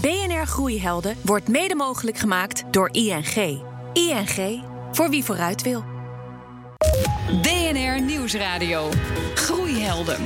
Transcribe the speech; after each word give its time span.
BNR 0.00 0.46
Groeihelden 0.46 1.16
wordt 1.22 1.48
mede 1.48 1.74
mogelijk 1.74 2.18
gemaakt 2.18 2.64
door 2.70 2.88
ING. 2.92 3.62
ING, 3.92 4.64
voor 4.92 5.10
wie 5.10 5.24
vooruit 5.24 5.62
wil. 5.62 5.84
BNR 7.42 8.00
Nieuwsradio. 8.02 8.88
Groeihelden. 9.34 10.20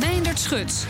Meindert 0.00 0.38
Schut. 0.38 0.86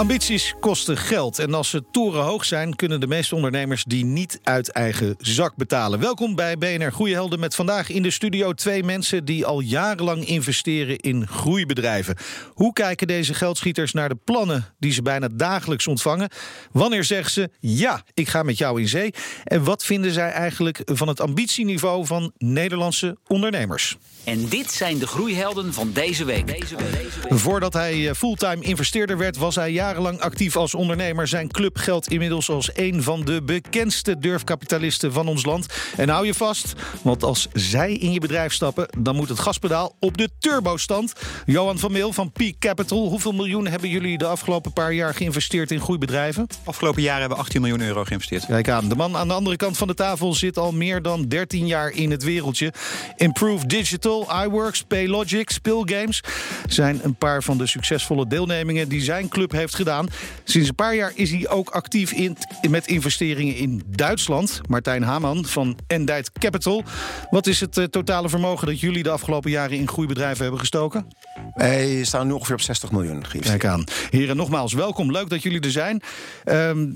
Ambities 0.00 0.54
kosten 0.60 0.96
geld. 0.96 1.38
En 1.38 1.54
als 1.54 1.70
ze 1.70 1.84
torenhoog 1.90 2.44
zijn, 2.44 2.76
kunnen 2.76 3.00
de 3.00 3.06
meeste 3.06 3.34
ondernemers 3.34 3.84
die 3.84 4.04
niet 4.04 4.40
uit 4.42 4.70
eigen 4.70 5.14
zak 5.18 5.56
betalen. 5.56 6.00
Welkom 6.00 6.34
bij 6.34 6.58
BNR 6.58 6.92
Groeihelden 6.92 7.40
met 7.40 7.54
vandaag 7.54 7.90
in 7.90 8.02
de 8.02 8.10
studio 8.10 8.52
twee 8.52 8.84
mensen 8.84 9.24
die 9.24 9.46
al 9.46 9.60
jarenlang 9.60 10.26
investeren 10.26 10.98
in 10.98 11.26
groeibedrijven. 11.26 12.16
Hoe 12.54 12.72
kijken 12.72 13.06
deze 13.06 13.34
geldschieters 13.34 13.92
naar 13.92 14.08
de 14.08 14.18
plannen 14.24 14.64
die 14.78 14.92
ze 14.92 15.02
bijna 15.02 15.28
dagelijks 15.32 15.86
ontvangen? 15.86 16.30
Wanneer 16.72 17.04
zeggen 17.04 17.30
ze 17.30 17.50
ja, 17.58 18.02
ik 18.14 18.28
ga 18.28 18.42
met 18.42 18.58
jou 18.58 18.80
in 18.80 18.88
zee? 18.88 19.14
En 19.44 19.64
wat 19.64 19.84
vinden 19.84 20.12
zij 20.12 20.30
eigenlijk 20.30 20.80
van 20.84 21.08
het 21.08 21.20
ambitieniveau 21.20 22.06
van 22.06 22.32
Nederlandse 22.38 23.16
ondernemers? 23.26 23.96
En 24.24 24.48
dit 24.48 24.72
zijn 24.72 24.98
de 24.98 25.06
groeihelden 25.06 25.72
van 25.74 25.90
deze 25.92 26.24
week. 26.24 26.46
Deze 26.46 26.76
week. 26.76 27.10
Voordat 27.28 27.72
hij 27.72 28.08
eh, 28.08 28.14
fulltime 28.14 28.62
investeerder 28.62 29.18
werd, 29.18 29.36
was 29.36 29.54
hij 29.54 29.70
jarenlang 29.72 30.20
actief 30.20 30.56
als 30.56 30.74
ondernemer. 30.74 31.28
Zijn 31.28 31.50
club 31.50 31.76
geldt 31.76 32.10
inmiddels 32.10 32.50
als 32.50 32.70
een 32.74 33.02
van 33.02 33.24
de 33.24 33.42
bekendste 33.42 34.18
durfkapitalisten 34.18 35.12
van 35.12 35.28
ons 35.28 35.44
land. 35.44 35.66
En 35.96 36.08
hou 36.08 36.26
je 36.26 36.34
vast, 36.34 36.72
want 37.02 37.22
als 37.22 37.48
zij 37.52 37.92
in 37.92 38.12
je 38.12 38.20
bedrijf 38.20 38.52
stappen, 38.52 38.88
dan 38.98 39.16
moet 39.16 39.28
het 39.28 39.38
gaspedaal 39.38 39.96
op 39.98 40.16
de 40.16 40.28
turbostand. 40.38 41.12
Johan 41.46 41.78
van 41.78 41.92
Meel 41.92 42.12
van 42.12 42.32
Peak 42.32 42.58
Capital. 42.58 43.08
Hoeveel 43.08 43.32
miljoen 43.32 43.66
hebben 43.66 43.88
jullie 43.88 44.18
de 44.18 44.26
afgelopen 44.26 44.72
paar 44.72 44.92
jaar 44.92 45.14
geïnvesteerd 45.14 45.70
in 45.70 45.80
groeibedrijven? 45.80 46.46
Afgelopen 46.64 47.02
jaar 47.02 47.20
hebben 47.20 47.36
we 47.36 47.42
18 47.42 47.60
miljoen 47.60 47.80
euro 47.80 48.04
geïnvesteerd. 48.04 48.46
Kijk 48.46 48.68
aan, 48.68 48.88
de 48.88 48.96
man 48.96 49.16
aan 49.16 49.28
de 49.28 49.34
andere 49.34 49.56
kant 49.56 49.78
van 49.78 49.88
de 49.88 49.94
tafel 49.94 50.34
zit 50.34 50.58
al 50.58 50.72
meer 50.72 51.02
dan 51.02 51.28
13 51.28 51.66
jaar 51.66 51.90
in 51.90 52.10
het 52.10 52.22
wereldje. 52.22 52.72
Improve 53.16 53.66
Digital, 53.66 54.09
iWorks, 54.18 54.82
Paylogic, 54.82 55.50
Spillgames 55.50 56.22
zijn 56.66 57.00
een 57.02 57.14
paar 57.14 57.42
van 57.42 57.58
de 57.58 57.66
succesvolle 57.66 58.26
deelnemingen 58.26 58.88
die 58.88 59.00
zijn 59.00 59.28
club 59.28 59.52
heeft 59.52 59.74
gedaan. 59.74 60.08
Sinds 60.44 60.68
een 60.68 60.74
paar 60.74 60.94
jaar 60.94 61.12
is 61.14 61.30
hij 61.30 61.48
ook 61.48 61.70
actief 61.70 62.12
in, 62.12 62.36
met 62.70 62.86
investeringen 62.86 63.56
in 63.56 63.82
Duitsland. 63.86 64.60
Martijn 64.68 65.02
Haman 65.02 65.44
van 65.44 65.78
Endite 65.86 66.30
Capital. 66.38 66.82
Wat 67.30 67.46
is 67.46 67.60
het 67.60 67.78
eh, 67.78 67.84
totale 67.84 68.28
vermogen 68.28 68.66
dat 68.66 68.80
jullie 68.80 69.02
de 69.02 69.10
afgelopen 69.10 69.50
jaren 69.50 69.78
in 69.78 69.88
groeibedrijven 69.88 70.42
hebben 70.42 70.60
gestoken? 70.60 71.06
Wij 71.54 72.04
staan 72.04 72.26
nu 72.26 72.32
ongeveer 72.32 72.54
op 72.54 72.60
60 72.60 72.90
miljoen. 72.90 73.24
Kijk 73.40 73.64
aan. 73.64 73.84
Heren, 74.10 74.36
nogmaals 74.36 74.72
welkom. 74.72 75.10
Leuk 75.10 75.28
dat 75.28 75.42
jullie 75.42 75.60
er 75.60 75.70
zijn. 75.70 76.02
Ehm, 76.44 76.86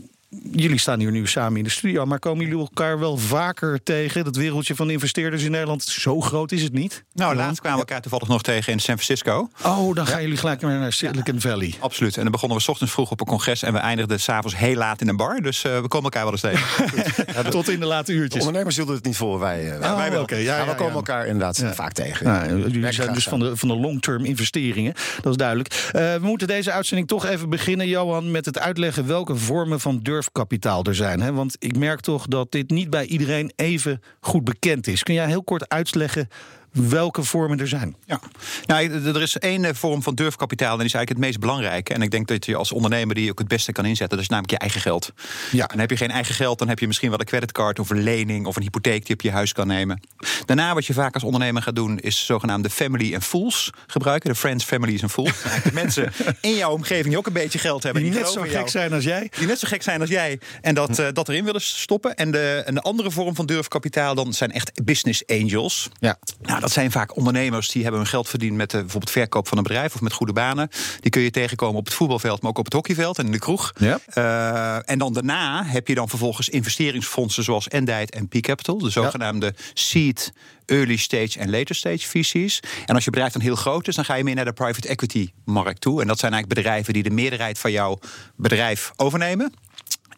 jullie 0.53 0.79
staan 0.79 0.99
hier 1.01 1.11
nu 1.11 1.27
samen 1.27 1.59
in 1.59 1.65
de 1.65 1.71
studio, 1.71 2.05
maar 2.07 2.19
komen 2.19 2.45
jullie 2.45 2.61
elkaar 2.61 2.99
wel 2.99 3.17
vaker 3.17 3.83
tegen? 3.83 4.25
Dat 4.25 4.37
wereldje 4.37 4.75
van 4.75 4.91
investeerders 4.91 5.43
in 5.43 5.51
Nederland, 5.51 5.83
zo 5.83 6.21
groot 6.21 6.53
is 6.53 6.63
het 6.63 6.73
niet. 6.73 7.05
Nou, 7.13 7.35
laatst 7.37 7.61
kwamen 7.61 7.79
we 7.81 7.85
elkaar 7.87 8.01
toevallig 8.03 8.29
nog 8.29 8.43
tegen 8.43 8.73
in 8.73 8.79
San 8.81 8.95
Francisco. 8.99 9.49
Oh, 9.65 9.95
dan 9.95 10.07
gaan 10.07 10.23
jullie 10.23 10.37
gelijk 10.37 10.61
naar 10.61 10.93
Silicon 10.93 11.41
Valley. 11.41 11.75
Absoluut. 11.79 12.17
En 12.17 12.23
dan 12.23 12.33
begonnen 12.33 12.57
we 12.59 12.63
's 12.65 12.69
ochtends 12.69 12.93
vroeg 12.93 13.11
op 13.11 13.21
een 13.21 13.27
congres 13.27 13.63
en 13.63 13.73
we 13.73 13.79
eindigden 13.79 14.21
s'avonds 14.21 14.57
heel 14.57 14.77
laat 14.77 15.01
in 15.01 15.09
een 15.09 15.17
bar. 15.17 15.41
Dus 15.41 15.65
uh, 15.65 15.81
we 15.81 15.89
komen 15.89 16.11
elkaar 16.13 16.23
wel 16.23 16.33
eens 16.33 16.41
tegen. 16.41 16.91
Tot 17.51 17.69
in 17.69 17.81
de 17.81 17.87
late 17.87 18.13
De 18.13 18.19
uurtjes. 18.19 18.41
ondernemers 18.41 18.77
hielden 18.77 18.95
het 18.95 19.05
niet 19.05 19.17
voor, 19.17 19.39
wij, 19.39 19.65
uh, 19.79 19.91
Oh, 19.91 19.97
wij 19.97 20.11
wel. 20.11 20.23
oké. 20.23 20.35
Ja, 20.35 20.41
Ja, 20.43 20.57
ja, 20.57 20.65
we 20.65 20.71
ja. 20.71 20.77
komen 20.77 20.95
elkaar 20.95 21.27
inderdaad 21.27 21.65
vaak 21.75 21.93
tegen. 21.93 22.27
Nou, 22.27 22.71
jullie 22.71 22.93
zijn 22.93 23.13
dus 23.15 23.25
van 23.25 23.39
de, 23.39 23.57
van 23.57 23.69
de 23.69 23.77
long-term 23.77 24.25
investeringen. 24.25 24.95
Dat 25.21 25.31
is 25.33 25.37
duidelijk. 25.37 25.69
Eh, 25.93 25.93
we 26.15 26.19
moeten 26.23 26.47
deze 26.47 26.73
uitzending 26.73 27.09
toch 27.09 27.27
even 27.27 27.49
beginnen, 27.49 27.89
Johan, 27.89 28.31
met 28.31 28.45
het 28.45 28.59
uitleggen 28.59 29.07
welke 29.07 29.37
vormen 29.37 29.81
van 29.81 29.99
durfkapitaal 30.25 30.85
er 30.85 30.95
zijn. 30.95 31.21
Hè? 31.21 31.33
Want 31.33 31.57
ik 31.59 31.77
merk 31.79 32.01
toch 32.01 32.27
dat 32.27 32.53
dit 32.53 32.71
niet 32.71 32.91
bij 32.91 33.07
iedereen 33.07 33.53
even 33.57 34.01
goed 34.21 34.45
bekend 34.45 34.87
is. 34.87 35.03
Kun 35.03 35.15
jij 35.15 35.27
heel 35.27 35.45
kort 35.45 35.69
uitleggen 35.69 36.29
welke 36.75 37.23
vormen 37.23 37.61
er 37.61 37.69
zijn? 37.69 37.97
Ja. 38.07 38.21
Nou, 38.67 38.91
er 38.91 39.23
is 39.23 39.39
één 39.39 39.65
eh, 39.65 39.75
vorm 39.75 40.03
van 40.03 40.15
durfkapitaal 40.15 40.73
en 40.73 40.77
die 40.77 40.87
is 40.87 40.95
eigenlijk 40.95 41.21
het 41.23 41.29
meest 41.31 41.41
belangrijke. 41.41 41.95
En 41.95 42.03
ik 42.03 42.11
denk 42.11 42.29
dat 42.29 42.45
je 42.45 42.57
als 42.57 42.73
ondernemer 42.73 43.15
die 43.15 43.31
ook 43.31 43.39
het 43.39 43.49
beste 43.49 43.73
kan 43.73 43.85
inzetten. 43.85 44.17
Dat 44.17 44.21
is 44.21 44.29
namelijk 44.29 44.53
je 44.53 44.59
eigen 44.59 44.81
geld. 44.81 45.13
Ja. 45.51 45.67
En 45.67 45.79
heb 45.79 45.91
je 45.91 45.97
geen 45.97 46.11
eigen 46.11 46.35
geld, 46.35 46.59
dan 46.59 46.69
heb 46.69 46.79
je 46.79 46.87
misschien 46.87 47.11
wel 47.11 47.21
een 47.21 47.27
creditcard 47.27 47.79
of 47.79 47.91
een 47.91 48.03
lening 48.03 48.47
of 48.47 48.57
een 48.57 48.63
hypotheek 48.63 48.99
die 48.99 49.07
je 49.07 49.15
op 49.15 49.21
je 49.21 49.31
huis 49.31 49.53
kan 49.53 49.67
nemen. 49.67 50.01
Daarna 50.45 50.75
wat 50.75 50.87
je 50.87 50.93
vaak 50.93 51.15
als 51.15 51.25
ondernemer 51.25 51.63
gaat 51.63 51.77
doen, 51.77 51.99
is 51.99 52.27
zogenaamde 52.27 52.71
family 52.71 53.15
and 53.15 53.25
fools 53.25 53.71
gebruiken. 53.87 54.31
De 54.31 54.37
friends, 54.37 54.65
families 54.65 55.03
en 55.03 55.11
fools. 55.11 55.43
De 55.65 55.73
mensen 55.73 56.13
in 56.41 56.55
jouw 56.55 56.73
omgeving 56.73 57.09
die 57.09 57.19
ook 57.19 57.27
een 57.27 57.33
beetje 57.33 57.59
geld 57.59 57.83
hebben. 57.83 58.03
Die 58.03 58.13
net 58.13 58.29
zo 58.29 58.47
jou. 58.47 58.49
gek 58.49 58.69
zijn 58.69 58.93
als 58.93 59.05
jij. 59.05 59.31
Die 59.39 59.47
net 59.47 59.59
zo 59.59 59.69
gek 59.69 59.83
zijn 59.83 60.01
als 60.01 60.11
jij. 60.11 60.39
En 60.61 60.75
dat, 60.75 60.99
eh, 60.99 61.07
dat 61.13 61.29
erin 61.29 61.45
willen 61.45 61.61
stoppen. 61.61 62.15
En 62.15 62.31
de, 62.31 62.63
en 62.67 62.75
de 62.75 62.81
andere 62.81 63.11
vorm 63.11 63.35
van 63.35 63.47
durfkapitaal 63.47 64.15
dan 64.15 64.33
zijn 64.33 64.53
echt 64.53 64.85
business 64.85 65.27
angels. 65.27 65.89
Ja. 66.01 66.17
Nou, 66.43 66.64
dat 66.65 66.73
zijn 66.73 66.91
vaak 66.91 67.17
ondernemers 67.17 67.69
die 67.69 67.83
hebben 67.83 68.01
hun 68.01 68.11
geld 68.11 68.29
verdiend 68.29 68.57
met 68.57 68.71
de, 68.71 68.79
bijvoorbeeld 68.79 69.13
verkoop 69.13 69.49
van 69.49 69.57
een 69.59 69.63
bedrijf 69.63 69.95
of 69.95 70.01
met 70.01 70.13
goede 70.13 70.33
banen. 70.33 70.69
Die 71.01 71.11
kun 71.11 71.23
je 71.23 71.31
tegenkomen 71.31 71.79
op 71.79 71.85
het 71.85 71.95
voetbalveld, 71.95 72.41
maar 72.41 72.51
ook 72.51 72.59
op 72.59 72.65
het 72.65 72.73
hockeyveld 72.73 73.19
en 73.19 73.27
in 73.27 73.33
de 73.33 73.39
kroeg. 73.39 73.73
Ja. 73.79 73.99
Eh, 74.07 74.91
en 74.91 74.99
dan 74.99 75.13
daarna 75.13 75.65
heb 75.65 75.89
je 75.89 75.95
dan 75.95 76.09
vervolgens 76.09 76.49
investeringsfondsen 76.49 77.45
zoals 77.45 77.69
Endite 77.69 78.13
en 78.13 78.29
P 78.29 78.41
Capital, 78.41 78.79
de 78.79 78.91
zogenaamde 78.91 79.55
seed, 79.75 80.33
early 80.67 80.97
stage 80.97 81.39
en 81.39 81.51
later 81.51 81.75
stage 81.75 82.09
visies. 82.09 82.61
En 82.87 82.95
als 82.95 83.05
je 83.05 83.11
bedrijf 83.11 83.33
dan 83.33 83.43
heel 83.43 83.57
groot 83.57 83.89
is, 83.89 83.95
dan 83.95 84.05
ga 84.05 84.15
je 84.15 84.25
meer 84.25 84.35
naar 84.35 84.45
de 84.45 84.53
private 84.53 84.89
equity 84.89 85.31
markt 85.45 85.81
toe. 85.81 86.01
En 86.01 86.07
dat 86.07 86.19
zijn 86.19 86.33
eigenlijk 86.33 86.63
bedrijven 86.63 86.93
die 86.93 87.03
de 87.03 87.11
meerderheid 87.11 87.59
van 87.59 87.73
jouw 87.73 87.99
bedrijf 88.37 88.93
overnemen. 88.97 89.53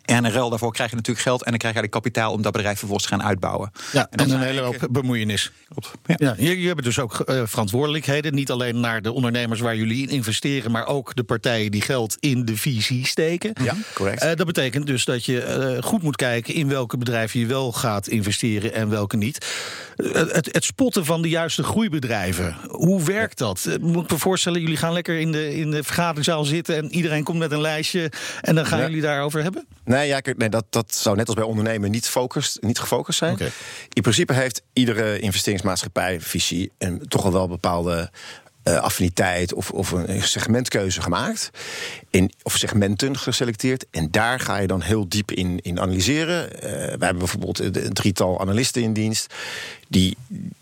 En 0.07 0.25
in 0.25 0.31
ruil 0.31 0.49
daarvoor 0.51 0.73
krijg 0.73 0.91
je 0.91 0.97
natuurlijk 0.97 1.27
geld 1.27 1.43
en 1.45 1.51
dan 1.51 1.59
krijg 1.59 1.75
je 1.75 1.81
eigenlijk 1.81 2.05
kapitaal 2.05 2.33
om 2.33 2.43
dat 2.43 2.53
bedrijf 2.53 2.79
vervolgens 2.79 3.09
te 3.09 3.17
gaan 3.17 3.27
uitbouwen. 3.27 3.71
Ja, 3.93 4.07
dat 4.11 4.21
en 4.21 4.31
een 4.31 4.31
hele 4.31 4.45
eigenlijk, 4.45 4.81
hoop 4.81 4.93
bemoeienis. 4.93 5.53
Klopt. 5.69 5.91
Ja. 6.07 6.17
Ja, 6.19 6.35
jullie 6.39 6.67
hebben 6.67 6.85
dus 6.85 6.99
ook 6.99 7.21
eh, 7.21 7.43
verantwoordelijkheden. 7.45 8.35
Niet 8.35 8.51
alleen 8.51 8.81
naar 8.81 9.03
de 9.03 9.13
ondernemers 9.13 9.61
waar 9.61 9.77
jullie 9.77 10.03
in 10.03 10.09
investeren, 10.09 10.71
maar 10.71 10.87
ook 10.87 11.15
de 11.15 11.25
partijen 11.25 11.71
die 11.71 11.83
geld 11.83 12.17
in 12.21 12.45
de 12.45 12.57
visie 12.57 13.07
steken. 13.07 13.53
Ja, 13.63 13.75
correct. 13.95 14.23
Eh, 14.23 14.35
dat 14.35 14.47
betekent 14.47 14.87
dus 14.87 15.05
dat 15.05 15.25
je 15.25 15.41
eh, 15.43 15.83
goed 15.83 16.03
moet 16.03 16.17
kijken 16.17 16.55
in 16.55 16.69
welke 16.69 16.97
bedrijven 16.97 17.41
je 17.41 17.47
wel 17.47 17.73
gaat 17.73 18.07
investeren 18.07 18.73
en 18.75 18.89
welke 18.89 19.17
niet. 19.17 19.47
Eh, 19.97 20.13
het, 20.13 20.49
het 20.53 20.65
spotten 20.65 21.05
van 21.05 21.23
de 21.23 21.29
juiste 21.29 21.63
groeibedrijven. 21.63 22.57
Hoe 22.69 23.03
werkt 23.03 23.39
dat? 23.39 23.67
Eh, 23.67 23.79
moet 23.81 24.05
ik 24.05 24.11
me 24.11 24.19
voorstellen, 24.19 24.61
jullie 24.61 24.77
gaan 24.77 24.93
lekker 24.93 25.19
in 25.19 25.33
de, 25.33 25.57
in 25.57 25.71
de 25.71 25.83
vergaderzaal 25.83 26.45
zitten 26.45 26.77
en 26.77 26.95
iedereen 26.95 27.25
komt 27.25 27.39
met 27.39 27.53
een 27.53 27.61
lijstje 27.61 28.11
en 28.41 28.55
dan 28.55 28.67
gaan 28.67 28.79
Ja. 28.79 28.87
jullie 28.87 29.03
daarover 29.03 29.43
hebben? 29.43 29.67
Nee, 29.85 29.96
ja, 30.05 30.21
kijk, 30.21 30.37
nee 30.37 30.49
dat, 30.49 30.65
dat 30.71 30.95
zou 30.95 31.17
net 31.17 31.27
als 31.27 31.37
bij 31.37 31.45
ondernemen 31.45 31.91
niet, 31.91 32.09
focust, 32.09 32.63
niet 32.63 32.79
gefocust 32.79 33.19
zijn. 33.19 33.39
In 33.93 34.03
principe 34.03 34.33
heeft 34.33 34.63
iedere 34.73 35.19
investeringsmaatschappij, 35.19 36.21
visie... 36.21 36.73
en 36.79 37.09
toch 37.09 37.25
al 37.25 37.33
wel 37.33 37.49
bepaalde 37.49 38.11
eh, 38.67 38.77
affiniteit 38.79 39.55
of, 39.55 39.71
of 39.71 39.91
een 39.91 40.23
segmentkeuze 40.23 41.03
gemaakt. 41.03 41.51
In, 42.11 42.33
of 42.43 42.57
segmenten 42.57 43.19
geselecteerd. 43.19 43.85
En 43.91 44.09
daar 44.11 44.41
ga 44.41 44.57
je 44.57 44.67
dan 44.67 44.81
heel 44.83 45.09
diep 45.09 45.31
in, 45.33 45.59
in 45.63 45.81
analyseren. 45.81 46.53
Eh, 46.63 46.71
wij 46.71 46.87
hebben 46.89 47.19
bijvoorbeeld 47.19 47.59
een 47.59 47.93
drietal 47.93 48.41
analisten 48.41 48.83
in 48.83 48.93
dienst... 48.93 49.35
die, 49.89 50.17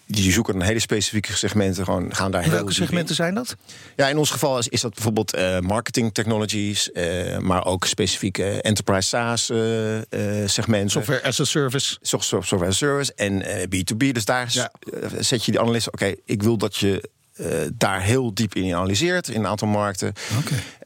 die 0.06 0.32
zoeken 0.32 0.54
een 0.54 0.62
hele 0.62 0.78
specifieke 0.78 1.36
segmenten, 1.36 1.84
gewoon 1.84 2.14
gaan 2.14 2.30
daar 2.30 2.42
heel 2.42 2.50
Welke 2.50 2.68
in. 2.68 2.74
segmenten 2.74 3.14
zijn 3.14 3.34
dat? 3.34 3.56
Ja, 3.96 4.08
in 4.08 4.16
ons 4.18 4.30
geval 4.30 4.58
is, 4.58 4.68
is 4.68 4.80
dat 4.80 4.94
bijvoorbeeld 4.94 5.34
eh, 5.34 5.58
marketing 5.58 6.14
technologies, 6.14 6.90
maar 7.40 7.64
ook 7.66 7.84
specifieke 7.86 8.60
enterprise 8.62 9.08
SaaS 9.08 9.44
segmenten. 10.52 10.90
Software 10.90 11.22
as 11.22 11.40
a 11.40 11.44
service. 11.44 11.96
Soft- 12.02 12.24
soft- 12.24 12.48
software 12.48 12.66
as 12.72 12.82
a 12.82 12.86
service 12.86 13.12
en 13.16 13.42
eh, 13.42 13.62
B2B. 13.62 14.12
Dus 14.12 14.24
daar 14.24 14.48
Ja. 14.52 14.70
zet 15.18 15.44
je 15.44 15.52
de 15.52 15.60
analist. 15.60 15.86
Oké, 15.86 16.14
ik 16.24 16.42
wil 16.42 16.56
dat 16.58 16.76
je 16.76 17.08
daar 17.76 18.02
heel 18.02 18.34
diep 18.34 18.54
in 18.54 18.74
analyseert 18.74 19.28
in 19.28 19.40
een 19.40 19.46
aantal 19.46 19.68
markten. 19.68 20.12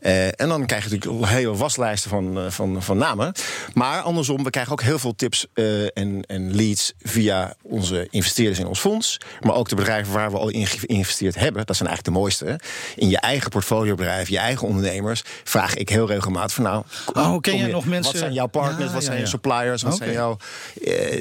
Eh, 0.00 0.26
en 0.26 0.48
dan 0.48 0.66
krijg 0.66 0.84
je 0.84 0.90
natuurlijk 0.90 1.22
een 1.22 1.28
hele 1.28 1.54
waslijsten 1.54 2.10
van, 2.10 2.38
eh, 2.38 2.50
van, 2.50 2.82
van 2.82 2.98
namen. 2.98 3.32
Maar 3.74 4.00
andersom, 4.00 4.44
we 4.44 4.50
krijgen 4.50 4.72
ook 4.72 4.82
heel 4.82 4.98
veel 4.98 5.14
tips 5.14 5.46
eh, 5.54 5.82
en, 5.82 6.22
en 6.26 6.54
leads 6.54 6.92
via 7.02 7.54
onze 7.62 8.06
investeerders 8.10 8.58
in 8.58 8.66
ons 8.66 8.80
fonds. 8.80 9.16
Maar 9.40 9.54
ook 9.54 9.68
de 9.68 9.74
bedrijven 9.74 10.12
waar 10.12 10.30
we 10.30 10.38
al 10.38 10.48
in 10.48 10.66
geïnvesteerd 10.66 11.34
hebben. 11.34 11.66
Dat 11.66 11.76
zijn 11.76 11.88
eigenlijk 11.88 12.16
de 12.16 12.22
mooiste. 12.22 12.60
In 12.96 13.08
je 13.08 13.18
eigen 13.18 13.50
portfoliobedrijf, 13.50 14.28
je 14.28 14.38
eigen 14.38 14.66
ondernemers. 14.66 15.22
Vraag 15.44 15.74
ik 15.74 15.88
heel 15.88 16.06
regelmatig 16.06 16.54
van 16.54 16.64
nou. 16.64 16.84
Oh, 17.14 17.40
ken 17.40 17.56
je- 17.56 17.66
nog 17.66 17.84
mensen- 17.84 18.12
Wat 18.12 18.20
zijn 18.22 18.32
jouw 18.32 18.46
partners? 18.46 18.86
Ja, 18.88 18.92
wat 18.92 19.00
ja, 19.00 19.06
zijn 19.06 19.16
ja. 19.16 19.22
je 19.22 19.28
suppliers? 19.28 19.82
Wat 19.82 19.96
zijn 19.96 20.12
jouw 20.12 20.36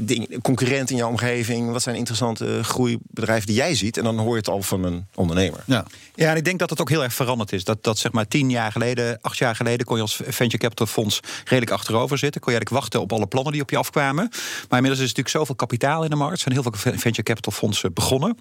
ding, 0.01 0.41
concurrenten 0.41 0.89
in 0.95 1.01
jouw 1.01 1.09
omgeving? 1.09 1.71
Wat 1.71 1.81
zijn 1.81 1.95
interessante 1.95 2.63
groeibedrijven 2.63 3.47
die 3.47 3.55
jij 3.55 3.75
ziet? 3.75 3.97
En 3.97 4.03
dan 4.03 4.17
hoor 4.17 4.31
je 4.31 4.37
het 4.37 4.49
al 4.49 4.61
van 4.61 4.83
een 4.83 5.07
ondernemer. 5.15 5.59
Ja. 5.65 5.85
Ja, 6.15 6.31
en 6.31 6.35
ik 6.37 6.45
denk 6.45 6.59
dat 6.59 6.69
het 6.69 6.81
ook 6.81 6.89
heel 6.89 7.03
erg 7.03 7.13
veranderd 7.13 7.53
is. 7.53 7.63
Dat, 7.63 7.83
dat 7.83 7.97
zeg 7.97 8.11
maar 8.11 8.27
tien 8.27 8.49
jaar 8.49 8.66
geleden, 8.71 9.17
acht 9.21 9.37
jaar 9.37 9.55
geleden, 9.55 9.85
kon 9.85 9.95
je 9.95 10.01
als 10.01 10.21
venture 10.27 10.57
capital 10.57 10.85
fonds 10.85 11.19
redelijk 11.43 11.71
achterover 11.71 12.17
zitten. 12.17 12.41
Kon 12.41 12.53
je 12.53 12.57
eigenlijk 12.57 12.83
wachten 12.83 13.01
op 13.01 13.13
alle 13.13 13.27
plannen 13.27 13.51
die 13.51 13.61
op 13.61 13.69
je 13.69 13.77
afkwamen. 13.77 14.29
Maar 14.69 14.79
inmiddels 14.79 14.99
is 14.99 15.07
natuurlijk 15.07 15.29
zoveel 15.29 15.55
kapitaal 15.55 16.03
in 16.03 16.09
de 16.09 16.15
markt. 16.15 16.33
Er 16.33 16.39
zijn 16.39 16.53
heel 16.53 16.63
veel 16.63 16.91
venture 16.97 17.23
capital 17.23 17.51
fondsen 17.51 17.93
begonnen. 17.93 18.37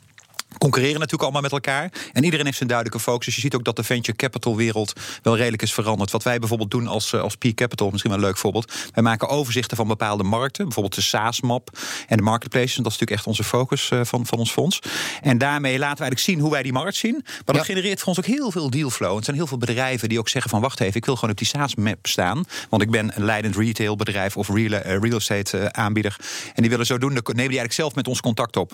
Concurreren 0.58 0.94
natuurlijk 0.94 1.22
allemaal 1.22 1.42
met 1.42 1.52
elkaar. 1.52 1.92
En 2.12 2.24
iedereen 2.24 2.44
heeft 2.44 2.56
zijn 2.56 2.68
duidelijke 2.68 3.04
focus. 3.04 3.24
Dus 3.24 3.34
je 3.34 3.40
ziet 3.40 3.54
ook 3.54 3.64
dat 3.64 3.76
de 3.76 3.82
venture 3.82 4.16
capital 4.16 4.56
wereld 4.56 4.92
wel 5.22 5.36
redelijk 5.36 5.62
is 5.62 5.72
veranderd. 5.72 6.10
Wat 6.10 6.22
wij 6.22 6.38
bijvoorbeeld 6.38 6.70
doen 6.70 6.86
als, 6.86 7.12
eh, 7.12 7.20
als 7.20 7.36
Peak 7.36 7.54
Capital, 7.54 7.90
misschien 7.90 8.10
wel 8.10 8.20
een 8.20 8.26
leuk 8.26 8.36
voorbeeld. 8.36 8.72
Wij 8.94 9.02
maken 9.02 9.28
overzichten 9.28 9.76
van 9.76 9.88
bepaalde 9.88 10.22
markten. 10.22 10.64
Bijvoorbeeld 10.64 10.94
de 10.94 11.00
SaaS-map 11.00 11.78
en 12.08 12.16
de 12.16 12.22
marketplaces. 12.22 12.74
Dat 12.74 12.86
is 12.86 12.98
natuurlijk 12.98 13.18
echt 13.18 13.26
onze 13.26 13.44
focus 13.44 13.90
eh, 13.90 14.00
van, 14.04 14.26
van 14.26 14.38
ons 14.38 14.50
fonds. 14.50 14.78
En 15.22 15.38
daarmee 15.38 15.78
laten 15.78 15.96
we 15.96 16.02
eigenlijk 16.02 16.20
zien 16.20 16.40
hoe 16.40 16.50
wij 16.50 16.62
die 16.62 16.72
markt 16.72 16.96
zien. 16.96 17.24
Maar 17.44 17.54
dat 17.54 17.64
genereert 17.64 17.98
voor 17.98 18.08
ons 18.08 18.18
ook 18.18 18.24
heel 18.24 18.50
veel 18.50 18.70
dealflow. 18.70 19.16
Er 19.16 19.24
zijn 19.24 19.36
heel 19.36 19.46
veel 19.46 19.58
bedrijven 19.58 20.08
die 20.08 20.18
ook 20.18 20.28
zeggen 20.28 20.50
van... 20.50 20.60
wacht 20.60 20.80
even, 20.80 20.96
ik 20.96 21.04
wil 21.04 21.14
gewoon 21.14 21.30
op 21.30 21.38
die 21.38 21.46
SaaS-map 21.46 22.06
staan. 22.06 22.44
Want 22.68 22.82
ik 22.82 22.90
ben 22.90 23.16
een 23.16 23.24
leidend 23.24 23.56
retailbedrijf 23.56 24.36
of 24.36 24.48
real, 24.48 24.72
eh, 24.72 24.98
real 24.98 25.16
estate 25.16 25.72
aanbieder. 25.72 26.16
En 26.54 26.62
die 26.62 26.70
willen 26.70 26.86
zo 26.86 26.98
doen, 26.98 27.14
dan 27.14 27.22
nemen 27.24 27.34
die 27.34 27.58
eigenlijk 27.58 27.72
zelf 27.72 27.94
met 27.94 28.08
ons 28.08 28.20
contact 28.20 28.56
op. 28.56 28.72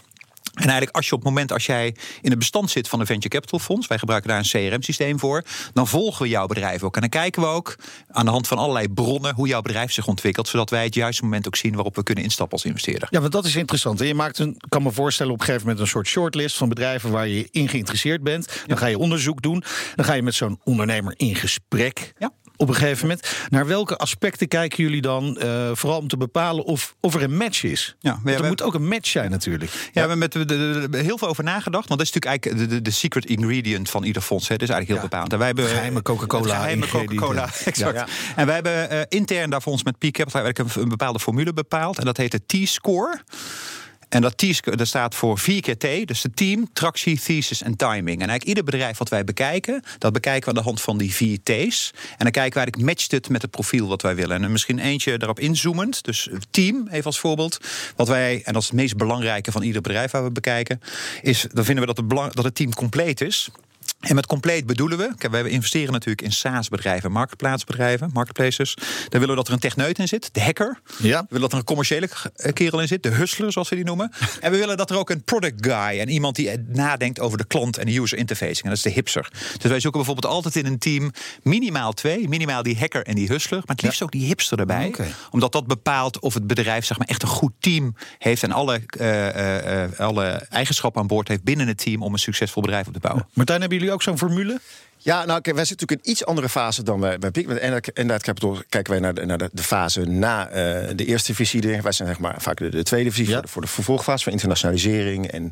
En 0.52 0.62
eigenlijk 0.62 0.96
als 0.96 1.06
je 1.06 1.12
op 1.12 1.18
het 1.18 1.28
moment 1.28 1.52
als 1.52 1.66
jij 1.66 1.96
in 2.20 2.30
het 2.30 2.38
bestand 2.38 2.70
zit 2.70 2.88
van 2.88 3.00
een 3.00 3.06
venture 3.06 3.28
capital 3.28 3.58
fonds, 3.58 3.86
wij 3.86 3.98
gebruiken 3.98 4.30
daar 4.30 4.38
een 4.38 4.70
CRM-systeem 4.70 5.18
voor, 5.18 5.44
dan 5.72 5.88
volgen 5.88 6.22
we 6.22 6.28
jouw 6.28 6.46
bedrijf 6.46 6.82
ook. 6.82 6.94
En 6.94 7.00
dan 7.00 7.10
kijken 7.10 7.42
we 7.42 7.48
ook 7.48 7.76
aan 8.08 8.24
de 8.24 8.30
hand 8.30 8.48
van 8.48 8.58
allerlei 8.58 8.88
bronnen 8.88 9.34
hoe 9.34 9.48
jouw 9.48 9.60
bedrijf 9.60 9.92
zich 9.92 10.06
ontwikkelt, 10.06 10.48
zodat 10.48 10.70
wij 10.70 10.84
het 10.84 10.94
juiste 10.94 11.22
moment 11.22 11.46
ook 11.46 11.56
zien 11.56 11.74
waarop 11.74 11.96
we 11.96 12.02
kunnen 12.02 12.24
instappen 12.24 12.56
als 12.56 12.66
investeerder. 12.66 13.08
Ja, 13.10 13.20
want 13.20 13.32
dat 13.32 13.44
is 13.44 13.56
interessant. 13.56 14.00
En 14.00 14.06
je 14.06 14.14
maakt 14.14 14.38
een, 14.38 14.56
kan 14.68 14.82
me 14.82 14.92
voorstellen 14.92 15.32
op 15.32 15.38
een 15.38 15.44
gegeven 15.44 15.66
moment 15.66 15.84
een 15.84 15.90
soort 15.90 16.06
shortlist 16.06 16.56
van 16.56 16.68
bedrijven 16.68 17.10
waar 17.10 17.28
je 17.28 17.48
in 17.50 17.68
geïnteresseerd 17.68 18.22
bent. 18.22 18.62
Dan 18.66 18.78
ga 18.78 18.86
je 18.86 18.98
onderzoek 18.98 19.42
doen. 19.42 19.64
Dan 19.94 20.04
ga 20.04 20.12
je 20.12 20.22
met 20.22 20.34
zo'n 20.34 20.60
ondernemer 20.64 21.14
in 21.16 21.34
gesprek. 21.34 22.12
Ja 22.18 22.32
op 22.62 22.68
een 22.68 22.74
gegeven 22.74 23.06
moment. 23.06 23.28
Naar 23.48 23.66
welke 23.66 23.96
aspecten 23.96 24.48
kijken 24.48 24.82
jullie 24.82 25.00
dan? 25.00 25.38
Uh, 25.42 25.70
vooral 25.72 25.98
om 25.98 26.08
te 26.08 26.16
bepalen 26.16 26.64
of, 26.64 26.94
of 27.00 27.14
er 27.14 27.22
een 27.22 27.36
match 27.36 27.62
is. 27.62 27.96
Ja, 28.00 28.20
er 28.24 28.44
moet 28.44 28.62
ook 28.62 28.74
een 28.74 28.88
match 28.88 29.08
zijn 29.08 29.30
natuurlijk. 29.30 29.70
Ja, 29.72 29.90
we 29.92 29.98
hebben 29.98 30.18
met 30.18 30.32
de, 30.32 30.44
de, 30.44 30.86
de, 30.90 30.98
heel 30.98 31.18
veel 31.18 31.28
over 31.28 31.44
nagedacht. 31.44 31.88
Want 31.88 32.00
dat 32.00 32.08
is 32.08 32.12
natuurlijk 32.12 32.44
eigenlijk 32.44 32.70
de, 32.70 32.82
de, 32.82 32.90
secret 32.90 33.26
ingredient 33.26 33.90
van 33.90 34.04
ieder 34.04 34.22
fonds. 34.22 34.48
Hè. 34.48 34.56
Dat 34.56 34.68
is 34.68 34.74
eigenlijk 34.74 35.00
heel 35.00 35.10
bepaald. 35.10 35.32
En 35.32 35.38
wij 35.38 35.46
hebben, 35.46 35.66
geheime 35.66 36.02
Coca-Cola. 36.02 36.54
Geheime 36.54 36.88
Coca-Cola, 36.88 37.48
exact. 37.64 38.10
En 38.36 38.46
wij 38.46 38.54
hebben 38.54 38.92
uh, 38.92 39.00
intern 39.08 39.50
daar 39.50 39.62
voor 39.62 39.72
ons 39.72 39.82
met 39.82 39.98
Peak 39.98 40.12
Capital 40.12 40.46
een, 40.46 40.82
een 40.82 40.88
bepaalde 40.88 41.20
formule 41.20 41.52
bepaald. 41.52 41.98
En 41.98 42.04
dat 42.04 42.16
heet 42.16 42.32
de 42.32 42.40
T-score. 42.46 43.20
En 44.12 44.20
dat 44.20 44.38
T 44.38 44.76
dat 44.76 44.86
staat 44.86 45.14
voor 45.14 45.38
4 45.38 45.60
keer 45.60 45.78
T. 45.78 46.06
Dus 46.06 46.20
de 46.20 46.30
team, 46.30 46.68
tractie, 46.72 47.20
thesis 47.20 47.62
en 47.62 47.76
timing. 47.76 48.20
En 48.20 48.28
eigenlijk 48.28 48.44
ieder 48.44 48.64
bedrijf 48.64 48.98
wat 48.98 49.08
wij 49.08 49.24
bekijken, 49.24 49.82
dat 49.98 50.12
bekijken 50.12 50.42
we 50.42 50.48
aan 50.48 50.62
de 50.62 50.68
hand 50.68 50.80
van 50.80 50.98
die 50.98 51.14
vier 51.14 51.38
T's. 51.42 51.90
En 51.94 52.18
dan 52.18 52.30
kijken 52.30 52.52
we 52.52 52.58
eigenlijk, 52.58 52.76
matcht 52.76 53.10
het 53.10 53.28
met 53.28 53.42
het 53.42 53.50
profiel 53.50 53.88
wat 53.88 54.02
wij 54.02 54.14
willen. 54.14 54.44
En 54.44 54.52
misschien 54.52 54.78
eentje 54.78 55.18
daarop 55.18 55.40
inzoomend. 55.40 56.04
Dus 56.04 56.28
team, 56.50 56.88
even 56.90 57.04
als 57.04 57.18
voorbeeld. 57.18 57.58
Wat 57.96 58.08
wij, 58.08 58.42
en 58.44 58.52
dat 58.52 58.62
is 58.62 58.68
het 58.68 58.76
meest 58.76 58.96
belangrijke 58.96 59.52
van 59.52 59.62
ieder 59.62 59.82
bedrijf 59.82 60.10
waar 60.10 60.24
we 60.24 60.30
bekijken, 60.30 60.80
is 61.22 61.46
dan 61.52 61.64
vinden 61.64 61.86
we 61.86 61.94
dat 61.94 62.34
dat 62.34 62.44
het 62.44 62.54
team 62.54 62.74
compleet 62.74 63.20
is. 63.20 63.50
En 64.02 64.14
met 64.14 64.26
compleet 64.26 64.66
bedoelen 64.66 64.98
we, 64.98 65.28
wij 65.30 65.48
investeren 65.48 65.92
natuurlijk 65.92 66.22
in 66.22 66.32
SaaS-bedrijven, 66.32 67.12
marktplaatsbedrijven, 67.12 68.10
marketplaces. 68.12 68.74
Daar 68.74 69.20
willen 69.20 69.28
we 69.28 69.34
dat 69.34 69.46
er 69.46 69.52
een 69.52 69.58
techneut 69.58 69.98
in 69.98 70.08
zit, 70.08 70.34
de 70.34 70.40
hacker. 70.40 70.80
Ja. 70.98 71.20
We 71.20 71.26
willen 71.28 71.40
dat 71.40 71.52
er 71.52 71.58
een 71.58 71.64
commerciële 71.64 72.08
kerel 72.52 72.80
in 72.80 72.88
zit, 72.88 73.02
de 73.02 73.08
hustler 73.08 73.52
zoals 73.52 73.68
we 73.68 73.74
die 73.74 73.84
noemen. 73.84 74.12
En 74.40 74.50
we 74.50 74.58
willen 74.58 74.76
dat 74.76 74.90
er 74.90 74.96
ook 74.96 75.10
een 75.10 75.22
product 75.22 75.66
guy 75.66 76.00
en 76.00 76.08
iemand 76.08 76.36
die 76.36 76.58
nadenkt 76.66 77.20
over 77.20 77.38
de 77.38 77.44
klant 77.44 77.78
en 77.78 77.86
de 77.86 78.00
user 78.00 78.18
interfacing. 78.18 78.62
En 78.62 78.68
dat 78.68 78.76
is 78.76 78.82
de 78.82 78.90
hipster. 78.90 79.28
Dus 79.58 79.70
wij 79.70 79.80
zoeken 79.80 80.00
bijvoorbeeld 80.04 80.34
altijd 80.34 80.56
in 80.56 80.66
een 80.66 80.78
team 80.78 81.10
minimaal 81.42 81.92
twee, 81.92 82.28
minimaal 82.28 82.62
die 82.62 82.78
hacker 82.78 83.02
en 83.02 83.14
die 83.14 83.28
hustler, 83.28 83.58
maar 83.66 83.76
het 83.76 83.84
liefst 83.84 84.02
ook 84.02 84.10
die 84.10 84.26
hipster 84.26 84.58
erbij. 84.58 84.94
Omdat 85.30 85.52
dat 85.52 85.66
bepaalt 85.66 86.20
of 86.20 86.34
het 86.34 86.46
bedrijf 86.46 86.84
zeg 86.84 86.98
maar, 86.98 87.06
echt 87.06 87.22
een 87.22 87.28
goed 87.28 87.52
team 87.58 87.94
heeft 88.18 88.42
en 88.42 88.52
alle, 88.52 88.80
uh, 89.00 89.84
uh, 89.84 89.98
alle 89.98 90.24
eigenschappen 90.48 91.00
aan 91.00 91.06
boord 91.06 91.28
heeft 91.28 91.42
binnen 91.42 91.66
het 91.66 91.78
team 91.78 92.02
om 92.02 92.12
een 92.12 92.18
succesvol 92.18 92.62
bedrijf 92.62 92.86
op 92.86 92.92
te 92.92 93.00
bouwen. 93.00 93.26
Martijn, 93.32 93.60
hebben 93.60 93.78
jullie 93.78 93.91
ook 93.92 94.02
zo'n 94.02 94.18
formule? 94.18 94.60
Ja, 95.04 95.24
nou, 95.24 95.40
wij 95.42 95.42
zitten 95.42 95.56
natuurlijk 95.56 95.90
in 95.90 95.98
een 96.02 96.10
iets 96.10 96.24
andere 96.24 96.48
fase 96.48 96.82
dan 96.82 97.00
bij, 97.00 97.18
bij 97.18 97.30
Peak. 97.30 97.46
Met 97.46 97.58
Endite 97.58 98.24
Capital 98.24 98.62
kijken 98.68 98.92
wij 98.92 99.00
naar 99.00 99.14
de, 99.14 99.24
naar 99.24 99.38
de, 99.38 99.50
de 99.52 99.62
fase 99.62 100.00
na 100.00 100.48
uh, 100.48 100.54
de 100.96 101.04
eerste 101.04 101.34
visie. 101.34 101.60
Wij 101.60 101.92
zijn 101.92 102.08
zeg 102.08 102.18
maar 102.18 102.34
vaak 102.38 102.58
de, 102.58 102.68
de 102.68 102.82
tweede 102.82 103.12
visie 103.12 103.32
voor, 103.32 103.42
de, 103.42 103.48
voor 103.48 103.62
de 103.62 103.68
vervolgfase 103.68 104.24
van 104.24 104.32
internationalisering 104.32 105.26
en, 105.26 105.42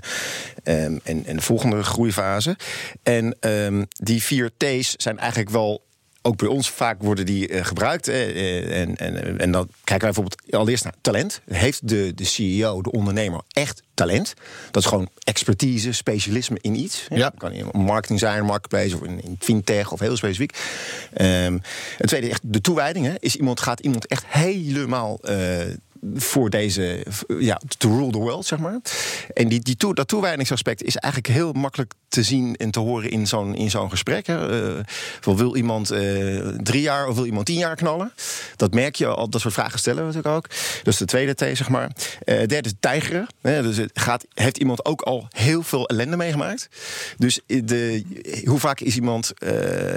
um, 0.65 1.01
en, 1.03 1.27
en 1.27 1.37
de 1.37 1.43
volgende 1.43 1.83
groeifase. 1.83 2.57
En 3.03 3.37
um, 3.41 3.87
die 3.93 4.23
vier 4.23 4.51
T's 4.57 4.95
zijn 4.97 5.19
eigenlijk 5.19 5.51
wel 5.51 5.83
ook 6.22 6.37
bij 6.37 6.49
ons 6.49 6.70
vaak 6.70 7.02
worden 7.02 7.26
die 7.26 7.49
uh, 7.49 7.64
gebruikt. 7.64 8.08
Uh, 8.08 8.81
en, 8.81 8.96
en, 8.96 9.38
en 9.38 9.50
dan 9.50 9.69
kijken 9.84 10.06
wij 10.06 10.12
bijvoorbeeld 10.12 10.55
allereerst 10.55 10.84
naar 10.84 10.94
talent. 11.00 11.40
Heeft 11.49 11.88
de, 11.88 12.12
de 12.14 12.25
CEO, 12.25 12.82
de 12.82 12.90
ondernemer, 12.90 13.40
echt 13.49 13.82
talent? 13.94 14.34
Dat 14.70 14.82
is 14.82 14.88
gewoon 14.88 15.08
expertise, 15.19 15.93
specialisme 15.93 16.58
in 16.61 16.75
iets. 16.75 17.06
Ja. 17.08 17.32
Kan 17.38 17.52
in 17.52 17.69
marketing 17.72 18.19
zijn, 18.19 18.44
marketplace 18.44 18.94
of 18.94 19.02
in, 19.02 19.22
in 19.22 19.37
fintech 19.38 19.93
of 19.93 20.00
heel 20.00 20.17
specifiek. 20.17 20.58
Um, 21.20 21.61
het 21.96 22.08
tweede, 22.08 22.28
echt 22.28 22.43
de 22.44 22.61
toewijding. 22.61 23.06
Hè. 23.06 23.14
Is 23.19 23.37
iemand, 23.37 23.61
gaat 23.61 23.81
iemand 23.81 24.06
echt 24.06 24.25
helemaal 24.26 25.19
voor 26.14 26.50
deze, 26.50 27.06
ja, 27.38 27.61
to 27.79 27.88
rule 27.88 28.11
the 28.11 28.19
world, 28.19 28.47
zeg 28.47 28.58
maar. 28.58 28.81
En 29.35 29.49
die, 29.49 29.61
die 29.61 29.76
toe, 29.76 29.94
dat 29.94 30.08
toewijdingsaspect 30.08 30.82
is 30.82 30.97
eigenlijk 30.97 31.35
heel 31.35 31.52
makkelijk 31.52 31.93
te 32.08 32.23
zien 32.23 32.56
en 32.56 32.70
te 32.70 32.81
horen 32.81 33.11
in 33.11 33.26
zo'n, 33.26 33.55
in 33.55 33.70
zo'n 33.70 33.91
gesprek. 33.91 34.26
Hè. 34.26 34.67
Uh, 34.76 34.81
wil 35.20 35.56
iemand 35.56 35.93
uh, 35.93 36.49
drie 36.49 36.81
jaar 36.81 37.08
of 37.08 37.14
wil 37.14 37.25
iemand 37.25 37.47
tien 37.47 37.58
jaar 37.58 37.76
knallen? 37.76 38.12
Dat 38.56 38.75
merk 38.75 38.94
je 38.94 39.06
al, 39.06 39.29
dat 39.29 39.41
soort 39.41 39.55
vragen 39.55 39.79
stellen 39.79 40.06
we 40.06 40.12
natuurlijk 40.12 40.37
ook. 40.37 40.47
Dus 40.82 40.97
de 40.97 41.05
tweede 41.05 41.35
T, 41.35 41.56
zeg 41.56 41.69
maar. 41.69 41.91
Uh, 42.25 42.46
derde, 42.46 42.73
tijgeren. 42.81 43.26
Hè. 43.41 43.62
Dus 43.62 43.76
het 43.76 43.91
gaat, 43.94 44.25
heeft 44.35 44.58
iemand 44.58 44.85
ook 44.85 45.00
al 45.00 45.29
heel 45.31 45.62
veel 45.62 45.88
ellende 45.88 46.17
meegemaakt? 46.17 46.69
Dus 47.19 47.41
de, 47.46 48.05
hoe 48.44 48.58
vaak 48.58 48.81
is 48.81 48.94
iemand, 48.94 49.32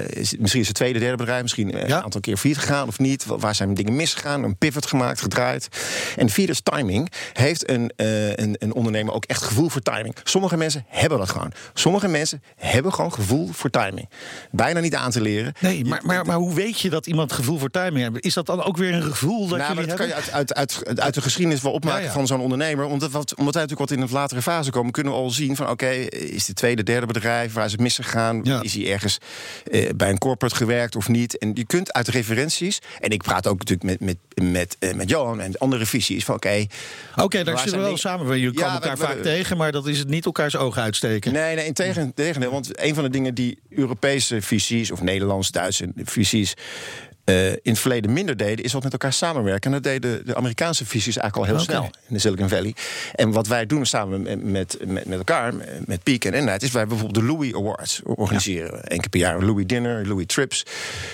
is, 0.08 0.36
misschien 0.38 0.62
is 0.62 0.68
het 0.68 0.76
tweede, 0.76 1.00
derde 1.00 1.18
bedrijf, 1.18 1.42
misschien 1.42 1.84
een 1.84 1.94
aantal 1.94 2.22
keer 2.22 2.38
failliet 2.38 2.60
gegaan 2.60 2.88
of 2.88 3.00
niet? 3.00 3.26
Waar 3.26 3.56
zijn 3.56 3.74
dingen 3.74 3.96
misgegaan? 3.96 4.44
Een 4.44 4.58
pivot 4.58 4.86
gemaakt, 4.86 5.22
gedraaid? 5.22 5.68
En 6.16 6.30
vierde 6.30 6.52
is 6.52 6.62
timing. 6.62 7.12
Heeft 7.34 7.70
een, 7.70 7.92
een, 7.96 8.56
een 8.60 8.74
ondernemer 8.74 9.14
ook 9.14 9.26
echt 9.26 9.44
gevoel 9.44 9.70
voor 9.70 9.82
timing? 9.82 10.16
Sommige 10.24 10.58
mensen 10.58 10.86
hebben 10.88 11.18
dat 11.18 11.30
gewoon. 11.30 11.52
Sommige 11.74 12.08
mensen 12.08 12.44
hebben 12.56 12.94
gewoon 12.94 13.14
gevoel 13.14 13.50
voor 13.52 13.70
timing. 13.70 14.10
Bijna 14.52 14.80
niet 14.80 14.96
aan 14.96 15.12
te 15.12 15.22
leren. 15.22 15.54
Nee, 15.60 15.86
maar, 15.86 16.02
maar, 16.04 16.26
maar 16.26 16.36
hoe 16.36 16.54
weet 16.54 16.80
je 16.80 16.90
dat 16.90 17.08
iemand 17.08 17.32
gevoel 17.32 17.58
voor 17.58 17.70
timing 17.70 18.12
heeft? 18.12 18.26
Is 18.26 18.34
dat 18.34 18.46
dan 18.46 18.64
ook 18.64 18.78
weer 18.78 18.94
een 18.94 19.04
gevoel 19.04 19.48
dat 19.48 19.58
nou, 19.58 19.86
dat 19.86 19.94
kan 19.94 20.08
je 20.08 20.14
uit, 20.14 20.32
uit, 20.32 20.54
uit, 20.56 21.00
uit 21.00 21.14
de 21.14 21.22
geschiedenis 21.22 21.62
wel 21.62 21.72
opmaken 21.72 22.12
van 22.12 22.28
zo'n 22.28 22.40
ondernemer. 22.40 22.86
Omdat, 22.86 23.12
wat, 23.12 23.36
omdat 23.36 23.54
wij 23.54 23.64
natuurlijk 23.64 23.90
wat 23.90 24.00
in 24.00 24.04
een 24.04 24.14
latere 24.14 24.42
fase 24.42 24.72
komen, 24.72 24.92
kunnen 24.92 25.14
we 25.14 25.20
al 25.20 25.30
zien 25.30 25.56
van 25.56 25.70
oké, 25.70 25.90
is 25.90 26.46
de 26.46 26.54
tweede, 26.54 26.84
derde 26.84 27.06
bedrijf, 27.06 27.54
waar 27.54 27.66
is 27.66 27.72
het 27.72 27.82
misgegaan? 27.82 28.46
Is 28.62 28.74
hij 28.74 28.92
ergens 28.92 29.18
eh, 29.72 29.90
bij 29.96 30.10
een 30.10 30.18
corporate 30.18 30.56
gewerkt 30.56 30.96
of 30.96 31.08
niet? 31.08 31.38
En 31.38 31.52
je 31.54 31.66
kunt 31.66 31.94
uit 31.94 32.08
referenties, 32.08 32.80
en 33.00 33.10
ik 33.10 33.24
praat 33.24 33.48
ook 33.48 33.60
natuurlijk 33.60 34.00
met, 34.00 34.00
met, 34.00 34.52
met, 34.52 34.76
uh, 34.80 34.94
met 34.94 35.10
Johan 35.10 35.42
en 35.42 35.58
andere 35.58 35.83
visies 35.86 36.26
van 36.26 36.36
oké. 36.36 36.66
Oké, 37.16 37.44
daar 37.44 37.60
zitten 37.60 37.78
we 37.78 37.86
wel 37.86 37.98
samen. 37.98 38.40
Jullie 38.40 38.60
komen 38.60 38.74
elkaar 38.74 38.98
vaak 38.98 39.22
tegen, 39.22 39.58
maar 39.58 39.72
dat 39.72 39.88
is 39.88 40.00
het 40.00 40.08
niet 40.08 40.26
elkaars 40.26 40.56
ogen 40.56 40.82
uitsteken. 40.82 41.34
Nee, 41.34 41.56
nee, 41.56 41.66
in 41.66 41.74
tegen, 42.14 42.52
want 42.52 42.84
een 42.84 42.94
van 42.94 43.04
de 43.04 43.10
dingen 43.10 43.34
die 43.34 43.60
Europese 43.70 44.42
visies 44.42 44.92
of 44.92 45.02
Nederlands-Duitse 45.02 45.92
visies 45.96 46.54
uh, 47.26 47.50
in 47.50 47.60
het 47.64 47.80
verleden 47.80 48.14
minder 48.14 48.38
deden, 48.38 48.66
is 48.66 48.74
wat 48.74 48.84
met 48.84 48.92
elkaar 48.92 49.14
samenwerken. 49.14 49.74
En 49.74 49.82
dat 49.82 49.84
deden 49.84 50.26
de 50.26 50.36
Amerikaanse 50.36 50.86
visies 50.86 51.18
eigenlijk 51.18 51.50
al 51.50 51.56
heel 51.56 51.66
snel 51.66 51.84
in 51.84 52.14
de 52.14 52.20
Silicon 52.20 52.50
Valley. 52.50 52.76
En 53.16 53.32
wat 53.32 53.48
wij 53.48 53.66
doen 53.66 53.86
samen 53.86 54.22
met, 54.22 54.44
met, 54.44 54.78
met, 54.88 55.18
elkaar, 55.18 55.54
met 55.86 56.04
Peak 56.04 56.26
en 56.26 56.34
Enlight, 56.34 56.64
is 56.64 56.72
wij 56.72 56.88
bijvoorbeeld 56.88 57.26
de 57.26 57.32
Louis 57.32 57.54
Awards 57.54 58.02
organiseren. 58.04 58.76
Ja. 58.76 58.82
Eén 58.84 59.00
keer 59.00 59.10
per 59.10 59.20
jaar 59.20 59.36
een 59.36 59.46
Louis 59.46 59.66
Dinner, 59.66 60.08
Louis 60.08 60.26
Trips. 60.26 60.66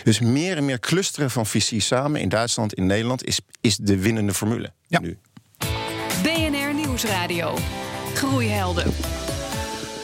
Dus 0.03 0.19
meer 0.19 0.57
en 0.57 0.65
meer 0.65 0.79
clusteren 0.79 1.31
van 1.31 1.45
visies 1.45 1.87
samen 1.87 2.21
in 2.21 2.29
Duitsland, 2.29 2.73
in 2.73 2.85
Nederland, 2.85 3.25
is, 3.25 3.39
is 3.61 3.77
de 3.77 3.97
winnende 3.97 4.33
formule. 4.33 4.71
Ja. 4.87 4.99
Nu. 4.99 5.17
BNR 6.23 6.73
Nieuwsradio. 6.73 7.57
Groeihelden. 8.13 9.18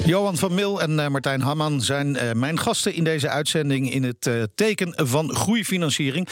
Johan 0.05 0.38
van 0.38 0.53
Mil 0.53 0.81
en 0.81 0.91
uh, 0.91 1.07
Martijn 1.07 1.41
Hamman 1.41 1.81
zijn 1.81 2.07
uh, 2.07 2.31
mijn 2.31 2.59
gasten 2.59 2.93
in 2.93 3.03
deze 3.03 3.29
uitzending 3.29 3.91
in 3.91 4.03
het 4.03 4.25
uh, 4.25 4.43
teken 4.55 4.93
van 4.95 5.35
groeifinanciering. 5.35 6.27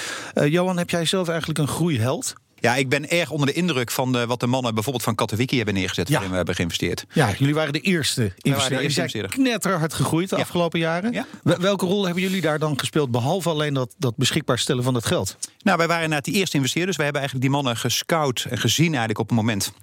Johan, 0.45 0.77
heb 0.77 0.89
jij 0.89 1.05
zelf 1.05 1.27
eigenlijk 1.27 1.59
een 1.59 1.67
groeiheld? 1.67 2.33
Ja, 2.55 2.75
ik 2.75 2.89
ben 2.89 3.09
erg 3.09 3.29
onder 3.29 3.47
de 3.47 3.53
indruk 3.53 3.91
van 3.91 4.11
de, 4.11 4.25
wat 4.25 4.39
de 4.39 4.47
mannen 4.47 4.73
bijvoorbeeld 4.73 5.03
van 5.03 5.15
Katowiki 5.15 5.55
hebben 5.55 5.73
neergezet. 5.73 6.07
Ja. 6.07 6.13
Waarin 6.13 6.29
we 6.29 6.35
hebben 6.35 6.55
geïnvesteerd. 6.55 7.05
Ja, 7.13 7.31
jullie 7.37 7.53
waren 7.53 7.73
de 7.73 7.79
eerste 7.79 8.33
investeerder. 8.37 8.91
Jullie 8.91 9.09
zijn 9.09 9.29
knetterhard 9.29 9.93
gegroeid 9.93 10.29
de 10.29 10.35
afgelopen 10.35 10.79
jaren. 10.79 11.11
Ja. 11.11 11.25
Welke 11.43 11.85
rol 11.85 12.05
hebben 12.05 12.23
jullie 12.23 12.41
daar 12.41 12.59
dan 12.59 12.79
gespeeld, 12.79 13.11
behalve 13.11 13.49
alleen 13.49 13.73
dat, 13.73 13.95
dat 13.97 14.15
beschikbaar 14.15 14.59
stellen 14.59 14.83
van 14.83 14.95
het 14.95 15.05
geld? 15.05 15.37
Nou, 15.59 15.77
wij 15.77 15.87
waren 15.87 16.09
na 16.09 16.19
die 16.19 16.33
eerste 16.33 16.55
investeerders. 16.55 16.97
Wij 16.97 17.05
hebben 17.05 17.23
eigenlijk 17.23 17.51
die 17.51 17.61
mannen 17.61 17.81
gescout 17.81 18.45
en 18.49 18.57
gezien 18.57 18.87
eigenlijk 18.87 19.19
op 19.19 19.27
het 19.27 19.37
moment 19.37 19.73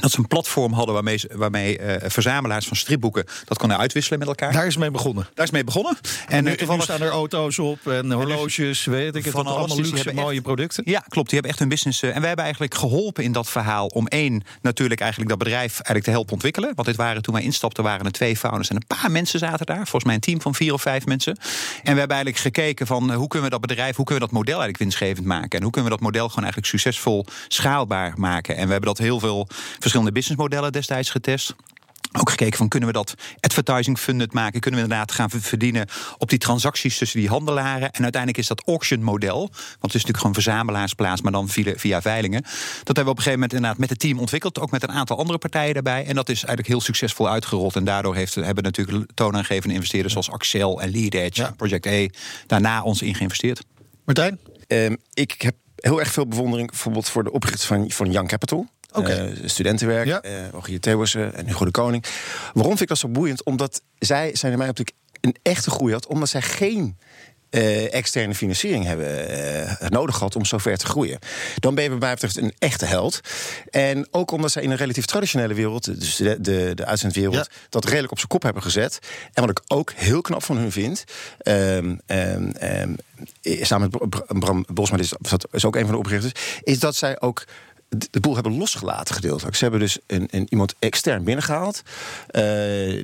Dat 0.00 0.10
ze 0.10 0.18
een 0.18 0.26
platform 0.28 0.72
hadden 0.72 0.94
waarmee, 0.94 1.20
waarmee 1.32 1.78
eh, 1.78 2.10
verzamelaars 2.10 2.66
van 2.66 2.76
stripboeken 2.76 3.24
dat 3.44 3.58
konden 3.58 3.78
uitwisselen 3.78 4.18
met 4.18 4.28
elkaar. 4.28 4.52
Daar 4.52 4.66
is 4.66 4.76
mee 4.76 4.90
begonnen. 4.90 5.26
Daar 5.34 5.44
is 5.44 5.50
mee 5.50 5.64
begonnen. 5.64 5.96
En 6.28 6.44
nu, 6.44 6.50
eh, 6.50 6.52
nu 6.52 6.58
toevallig- 6.58 6.82
staan 6.82 7.00
er 7.02 7.08
auto's 7.10 7.58
op 7.58 7.86
en 7.86 8.12
horloges, 8.12 8.84
weet 8.84 9.14
ik 9.14 9.24
het. 9.24 9.32
Van 9.32 9.46
allemaal 9.46 9.66
Dus 9.66 9.76
luxe, 9.76 9.94
hebben 9.94 10.14
mooie 10.14 10.34
echt- 10.34 10.42
producten. 10.42 10.82
Ja, 10.86 10.98
klopt. 11.08 11.30
Die 11.30 11.34
hebben 11.38 11.50
echt 11.50 11.58
hun 11.58 11.68
business. 11.68 12.02
eh, 12.02 12.08
en 12.08 12.16
wij 12.18 12.26
hebben 12.26 12.44
eigenlijk 12.44 12.74
geholpen 12.74 13.24
in 13.24 13.32
dat 13.32 13.48
verhaal 13.48 13.86
om 13.86 14.06
één, 14.06 14.42
natuurlijk 14.62 15.00
eigenlijk 15.00 15.30
dat 15.30 15.38
bedrijf 15.38 15.72
eigenlijk 15.72 16.04
te 16.04 16.10
helpen 16.10 16.32
ontwikkelen. 16.32 16.72
Want 16.74 16.88
dit 16.88 16.96
waren 16.96 17.22
toen 17.22 17.34
wij 17.34 17.42
instapten, 17.42 17.84
waren 17.84 18.06
er 18.06 18.12
twee 18.12 18.36
founders 18.36 18.68
en 18.68 18.76
een 18.76 18.86
paar 18.86 19.10
mensen 19.10 19.38
zaten 19.38 19.66
daar. 19.66 19.76
Volgens 19.76 20.04
mij 20.04 20.14
een 20.14 20.20
team 20.20 20.40
van 20.40 20.54
vier 20.54 20.72
of 20.72 20.82
vijf 20.82 21.06
mensen. 21.06 21.36
En 21.82 21.92
we 21.92 21.98
hebben 21.98 22.16
eigenlijk 22.16 22.38
gekeken 22.38 22.86
van 22.86 23.12
hoe 23.12 23.28
kunnen 23.28 23.48
we 23.50 23.58
dat 23.58 23.66
bedrijf, 23.66 23.96
hoe 23.96 24.04
kunnen 24.04 24.22
we 24.24 24.30
dat 24.30 24.38
model 24.38 24.60
eigenlijk 24.60 24.78
winstgevend 24.78 25.26
maken? 25.26 25.50
En 25.58 25.62
hoe 25.62 25.72
kunnen 25.72 25.90
we 25.90 25.96
dat 25.96 26.06
model 26.06 26.28
gewoon 26.28 26.44
eigenlijk 26.44 26.66
succesvol 26.72 27.26
schaalbaar 27.48 28.12
maken? 28.16 28.56
En 28.56 28.64
we 28.66 28.70
hebben 28.70 28.88
dat 28.94 28.98
heel 28.98 29.20
veel 29.20 29.48
verschillende 29.86 30.12
businessmodellen 30.12 30.72
destijds 30.72 31.10
getest. 31.10 31.54
Ook 32.12 32.30
gekeken 32.30 32.56
van 32.56 32.68
kunnen 32.68 32.88
we 32.88 32.94
dat 32.94 33.14
advertising 33.40 33.98
funded 33.98 34.32
maken? 34.32 34.60
Kunnen 34.60 34.80
we 34.80 34.86
inderdaad 34.86 35.12
gaan 35.12 35.30
ver- 35.30 35.40
verdienen 35.40 35.88
op 36.18 36.28
die 36.30 36.38
transacties 36.38 36.98
tussen 36.98 37.20
die 37.20 37.28
handelaren? 37.28 37.90
En 37.92 38.02
uiteindelijk 38.02 38.42
is 38.42 38.46
dat 38.46 38.62
auction 38.66 39.02
model, 39.02 39.38
want 39.38 39.52
het 39.60 39.94
is 39.94 40.04
natuurlijk 40.04 40.18
gewoon 40.18 40.34
verzamelaarsplaats, 40.34 41.20
maar 41.20 41.32
dan 41.32 41.48
via, 41.48 41.72
via 41.76 42.02
veilingen. 42.02 42.42
Dat 42.42 42.52
hebben 42.86 43.04
we 43.04 43.10
op 43.10 43.16
een 43.16 43.22
gegeven 43.22 43.32
moment 43.32 43.52
inderdaad 43.52 43.78
met 43.78 43.90
het 43.90 43.98
team 43.98 44.18
ontwikkeld, 44.18 44.58
ook 44.58 44.70
met 44.70 44.82
een 44.82 44.92
aantal 44.92 45.18
andere 45.18 45.38
partijen 45.38 45.74
daarbij. 45.74 46.06
En 46.06 46.14
dat 46.14 46.28
is 46.28 46.36
eigenlijk 46.36 46.68
heel 46.68 46.80
succesvol 46.80 47.28
uitgerold. 47.28 47.76
En 47.76 47.84
daardoor 47.84 48.14
heeft, 48.14 48.34
hebben 48.34 48.64
natuurlijk 48.64 49.10
toonaangevende 49.14 49.74
investeerders 49.74 50.12
zoals 50.12 50.30
Axel 50.30 50.80
en 50.80 50.90
Lead 50.90 51.14
Edge, 51.14 51.42
Ja. 51.42 51.50
Project 51.56 51.86
E, 51.86 52.08
daarna 52.46 52.82
ons 52.82 53.02
in 53.02 53.14
geïnvesteerd. 53.14 53.64
Martijn? 54.04 54.38
Ehm, 54.66 54.96
ik 55.14 55.42
heb 55.42 55.54
heel 55.76 56.00
erg 56.00 56.12
veel 56.12 56.26
bewondering 56.26 56.70
bijvoorbeeld 56.70 57.08
voor 57.08 57.24
de 57.24 57.32
oprichters 57.32 57.66
van, 57.66 57.90
van 57.90 58.10
Young 58.10 58.28
Capital. 58.28 58.66
Oké. 58.96 59.12
Eh, 59.12 59.48
studentenwerk, 59.48 60.06
Ja. 60.06 60.20
eh 60.20 60.48
Rogier 60.52 60.80
en 61.34 61.46
Hugo 61.46 61.64
de 61.64 61.70
Koning. 61.70 62.04
Waarom 62.52 62.64
vind 62.76 62.80
ik 62.80 62.88
dat 62.88 62.98
zo 62.98 63.08
boeiend? 63.08 63.44
Omdat 63.44 63.82
zij 63.98 64.30
zijn 64.36 64.52
in 64.52 64.58
mijn 64.58 64.70
optiek 64.70 64.90
een 65.20 65.36
echte 65.42 65.70
groei 65.70 65.92
had, 65.92 66.06
omdat 66.06 66.28
zij 66.28 66.42
geen 66.42 66.96
eh, 67.50 67.94
externe 67.94 68.34
financiering 68.34 68.84
hebben 68.84 69.76
nodig 69.88 70.16
gehad 70.16 70.36
om 70.36 70.44
zo 70.44 70.58
ver 70.58 70.76
te 70.76 70.86
groeien. 70.86 71.18
Dan 71.58 71.74
ben 71.74 71.84
je 71.84 71.90
bij 71.90 71.98
mij 71.98 72.12
betreft 72.12 72.36
een 72.36 72.52
echte 72.58 72.84
held. 72.84 73.20
En 73.70 74.08
ook 74.10 74.30
omdat 74.30 74.52
zij 74.52 74.62
in 74.62 74.70
een 74.70 74.76
relatief 74.76 75.04
traditionele 75.04 75.54
wereld, 75.54 75.84
dus 76.00 76.16
de, 76.16 76.40
de, 76.40 76.72
de 76.74 76.84
uitzendwereld, 76.84 77.34
Ja. 77.34 77.46
dat 77.68 77.84
redelijk 77.84 78.10
op 78.10 78.16
zijn 78.16 78.28
kop 78.30 78.42
hebben 78.42 78.62
gezet. 78.62 78.98
En 79.32 79.46
wat 79.46 79.50
ik 79.50 79.60
ook 79.66 79.92
heel 79.94 80.20
knap 80.20 80.42
van 80.42 80.56
hun 80.56 80.72
vind, 80.72 81.04
ehm, 81.38 81.96
ehm, 82.06 82.48
ehm, 82.50 82.94
eh, 83.42 83.64
samen 83.64 83.88
met 83.90 84.00
Br- 84.10 84.18
Br- 84.18 84.38
Bram 84.38 84.64
Bosma, 84.72 84.98
is, 84.98 85.12
dat 85.18 85.46
is 85.52 85.64
ook 85.64 85.76
een 85.76 85.82
van 85.84 85.90
de 85.90 85.98
oprichters, 85.98 86.32
is 86.62 86.78
dat 86.78 86.94
zij 86.96 87.20
ook 87.20 87.44
de 88.10 88.20
boel 88.20 88.34
hebben 88.34 88.56
losgelaten 88.56 89.14
gedeeltelijk. 89.14 89.56
Ze 89.56 89.62
hebben 89.62 89.80
dus 89.80 89.98
een, 90.06 90.28
een, 90.30 90.46
iemand 90.48 90.74
extern 90.78 91.24
binnengehaald. 91.24 91.82
Eh, 92.26 92.42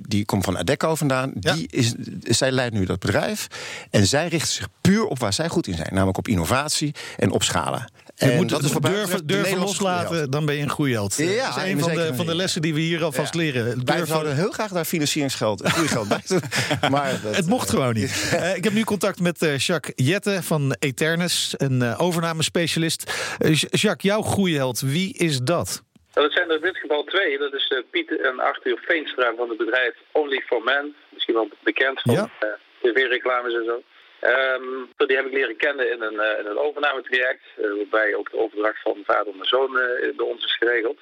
die 0.09 0.25
komt 0.25 0.45
van 0.45 0.59
Adecco 0.59 0.95
vandaan. 0.95 1.33
Ja. 1.41 1.55
Die 1.55 1.67
is, 1.71 1.95
zij 2.23 2.51
leidt 2.51 2.75
nu 2.75 2.85
dat 2.85 2.99
bedrijf. 2.99 3.47
En 3.91 4.07
zij 4.07 4.29
richten 4.29 4.53
zich 4.53 4.69
puur 4.81 5.05
op 5.05 5.19
waar 5.19 5.33
zij 5.33 5.49
goed 5.49 5.67
in 5.67 5.75
zijn. 5.75 5.89
Namelijk 5.91 6.19
op 6.19 6.29
innovatie 6.29 6.95
en 7.17 7.31
op 7.31 7.43
schalen. 7.43 7.91
Je 8.25 8.31
en 8.31 8.37
moet 8.37 8.49
dat 8.49 8.63
het 8.63 8.83
mij 8.83 8.93
durven, 8.93 9.27
durven 9.27 9.59
loslaten, 9.59 10.31
dan 10.31 10.47
ben 10.47 10.55
je 10.55 10.63
een 10.63 10.71
groeiheld. 10.71 11.17
Ja, 11.17 11.47
dat 11.55 11.57
is 11.57 11.71
een 11.73 11.79
van 11.81 11.95
de, 11.95 12.15
van 12.15 12.27
de 12.27 12.35
lessen 12.35 12.63
die 12.63 12.75
we 12.75 12.81
hier 12.81 13.03
alvast 13.05 13.35
Ja. 13.35 13.41
leren. 13.41 13.65
Wij 13.65 13.75
Durven- 13.85 14.07
zouden 14.07 14.37
heel 14.37 14.51
graag 14.51 14.71
daar 14.71 14.85
financieringsgeld, 14.85 15.63
groeigeld 15.69 16.09
bij 16.15 16.21
doen. 16.27 16.41
Maar 16.91 17.21
dat, 17.23 17.37
Het 17.37 17.47
mocht 17.47 17.71
gewoon 17.71 17.95
niet. 17.95 18.11
Eh, 18.33 18.57
ik 18.57 18.65
heb 18.65 18.73
nu 18.73 18.85
contact 18.85 19.21
met 19.21 19.43
eh, 19.43 19.59
Jacques 19.59 20.07
Jette 20.07 20.43
van 20.43 20.77
Eternus, 20.79 21.55
een 21.57 21.83
eh, 21.83 22.01
overnamespecialist. 22.01 23.13
Eh, 23.39 23.55
Jacques, 23.55 24.11
jouw 24.13 24.23
groeiheld, 24.23 24.81
wie 24.81 25.15
is 25.19 25.39
dat? 25.41 25.83
Nou, 26.15 26.27
dat 26.27 26.37
zijn 26.37 26.49
er 26.51 26.57
in 26.57 26.63
dit 26.63 26.77
geval 26.77 27.05
twee. 27.05 27.39
Dat 27.39 27.53
is 27.55 27.67
eh, 27.69 27.79
Piet 27.91 28.09
en 28.23 28.41
Arthur 28.41 28.79
Veenstra 28.89 29.33
van 29.37 29.49
het 29.49 29.59
bedrijf 29.59 29.95
Only 30.13 30.43
for 30.47 30.63
Men. 30.65 30.95
Misschien 31.13 31.35
wel 31.35 31.49
bekend 31.65 32.01
van 32.01 32.15
Ja. 32.15 32.31
eh, 32.41 32.49
tv-reclames 32.83 33.55
en 33.55 33.65
zo. 33.67 33.83
Ehm, 34.23 34.67
die 34.97 35.17
heb 35.17 35.27
ik 35.27 35.33
leren 35.33 35.57
kennen 35.57 35.93
in 35.93 36.03
een, 36.03 36.21
eh, 36.21 36.39
in 36.39 36.47
een 36.47 36.59
overnametraject. 36.59 37.43
eh, 37.57 37.65
waarbij 37.77 38.15
ook 38.15 38.31
de 38.31 38.39
overdracht 38.39 38.83
van 38.83 39.03
vader 39.05 39.33
naar 39.37 39.47
zoon 39.47 39.79
eh, 39.79 40.17
bij 40.17 40.27
ons 40.27 40.45
is 40.45 40.57
geregeld. 40.57 40.99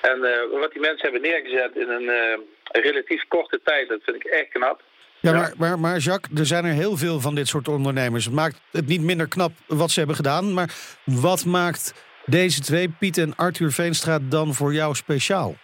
En 0.00 0.20
wat 0.50 0.72
die 0.72 0.80
mensen 0.80 1.02
hebben 1.02 1.20
neergezet 1.20 1.76
in 1.76 1.88
een, 1.88 2.08
een 2.08 2.82
relatief 2.82 3.24
korte 3.28 3.60
tijd, 3.64 3.88
dat 3.88 4.00
vind 4.02 4.16
ik 4.16 4.24
echt 4.24 4.48
knap. 4.48 4.82
Ja, 5.20 5.30
Ja. 5.30 5.36
Maar, 5.36 5.52
maar, 5.58 5.78
maar 5.78 5.98
Jacques, 5.98 6.38
er 6.40 6.46
zijn 6.46 6.64
er 6.64 6.72
heel 6.72 6.96
veel 6.96 7.20
van 7.20 7.34
dit 7.34 7.48
soort 7.48 7.68
ondernemers. 7.68 8.24
Het 8.24 8.34
maakt 8.34 8.60
het 8.70 8.86
niet 8.86 9.00
minder 9.00 9.28
knap 9.28 9.52
wat 9.66 9.90
ze 9.90 9.98
hebben 9.98 10.16
gedaan. 10.16 10.54
Maar 10.54 10.74
wat 11.04 11.44
maakt 11.44 11.94
deze 12.26 12.60
twee, 12.60 12.88
Piet 12.98 13.18
en 13.18 13.36
Arthur 13.36 13.70
Veenstra, 13.70 14.18
dan 14.22 14.54
voor 14.54 14.72
jou 14.72 14.94
speciaal? 14.94 15.54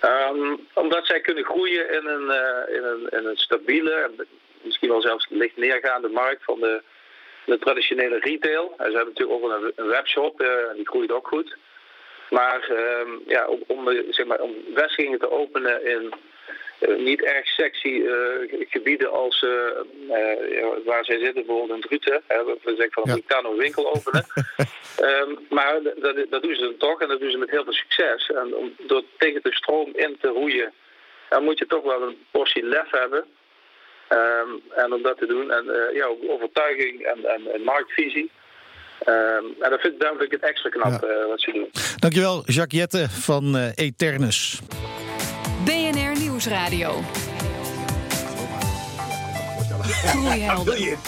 Ehm, 0.00 0.56
omdat 0.72 1.06
zij 1.06 1.20
kunnen 1.20 1.44
groeien 1.44 1.90
in 1.90 2.06
een, 2.06 2.28
in 2.76 2.84
een, 2.84 3.08
in 3.18 3.26
een 3.26 3.36
stabiele, 3.36 4.10
misschien 4.64 4.88
wel 4.88 5.00
zelfs 5.00 5.26
licht 5.28 5.56
neergaande 5.56 6.08
markt 6.08 6.44
van 6.44 6.60
de, 6.60 6.82
de 7.44 7.58
traditionele 7.58 8.18
retail. 8.18 8.74
En 8.76 8.90
ze 8.90 8.96
hebben 8.96 9.14
natuurlijk 9.14 9.42
ook 9.42 9.48
wel 9.50 9.62
een, 9.62 9.72
een 9.76 9.86
webshop, 9.86 10.40
eh, 10.40 10.48
en 10.48 10.76
die 10.76 10.88
groeit 10.88 11.12
ook 11.12 11.28
goed. 11.28 11.56
Maar 12.30 12.68
ehm, 12.68 13.10
ja, 13.26 13.46
om, 13.46 13.62
om, 13.66 13.88
zeg 14.10 14.26
maar, 14.26 14.40
om 14.40 14.54
vestigingen 14.74 15.18
te 15.18 15.30
openen 15.30 15.86
in 15.86 16.12
eh, 16.78 16.96
niet 16.96 17.22
erg 17.22 17.46
sexy 17.46 18.02
eh, 18.06 18.66
gebieden 18.68 19.12
als 19.12 19.46
waar 20.84 21.04
zij 21.04 21.18
zitten, 21.18 21.46
bijvoorbeeld 21.46 21.70
in 21.70 21.80
Druten. 21.80 22.22
We 22.28 22.58
zeggen 22.64 22.92
van, 22.92 23.02
Ja. 23.04 23.14
ik 23.14 23.26
kan 23.26 23.44
een 23.44 23.56
winkel 23.56 23.94
openen. 23.94 24.26
Ehm, 24.96 25.34
maar 25.48 25.82
dat, 25.82 26.16
dat 26.30 26.42
doen 26.42 26.54
ze 26.54 26.60
dan 26.60 26.76
toch 26.76 27.00
en 27.00 27.08
dat 27.08 27.20
doen 27.20 27.30
ze 27.30 27.38
met 27.38 27.50
heel 27.50 27.64
veel 27.64 27.72
succes. 27.72 28.30
En 28.30 28.54
om, 28.54 28.74
door 28.78 29.02
tegen 29.18 29.40
de 29.42 29.54
stroom 29.54 29.90
in 29.94 30.16
te 30.20 30.28
roeien, 30.28 30.72
dan 31.28 31.44
moet 31.44 31.58
je 31.58 31.66
toch 31.66 31.82
wel 31.82 32.02
een 32.02 32.26
portie 32.30 32.64
lef 32.64 32.90
hebben. 32.90 33.24
Ehm, 34.08 34.50
en 34.76 34.92
om 34.92 35.02
dat 35.02 35.18
te 35.18 35.26
doen, 35.26 35.50
en 35.50 35.64
eh, 35.70 35.96
ja, 35.96 36.04
ook 36.06 36.18
overtuiging 36.28 37.00
en, 37.02 37.24
en, 37.34 37.54
en 37.54 37.62
marktvisie. 37.62 38.30
Ehm, 39.04 39.44
en 39.60 39.70
dat 39.70 39.80
vind, 39.80 40.00
daarom 40.00 40.18
vind 40.18 40.32
ik 40.32 40.40
het 40.40 40.50
extra 40.50 40.70
knap 40.70 41.02
Ja. 41.02 41.08
eh, 41.08 41.26
wat 41.28 41.40
ze 41.40 41.52
doen. 41.52 41.70
Dankjewel, 41.96 42.42
Jacques 42.46 42.80
Jette 42.80 43.08
van 43.10 43.56
eh, 43.56 43.70
Eternus. 43.74 44.58
BNR 45.64 46.18
Nieuwsradio. 46.20 47.00
Groeihelden. 50.04 50.98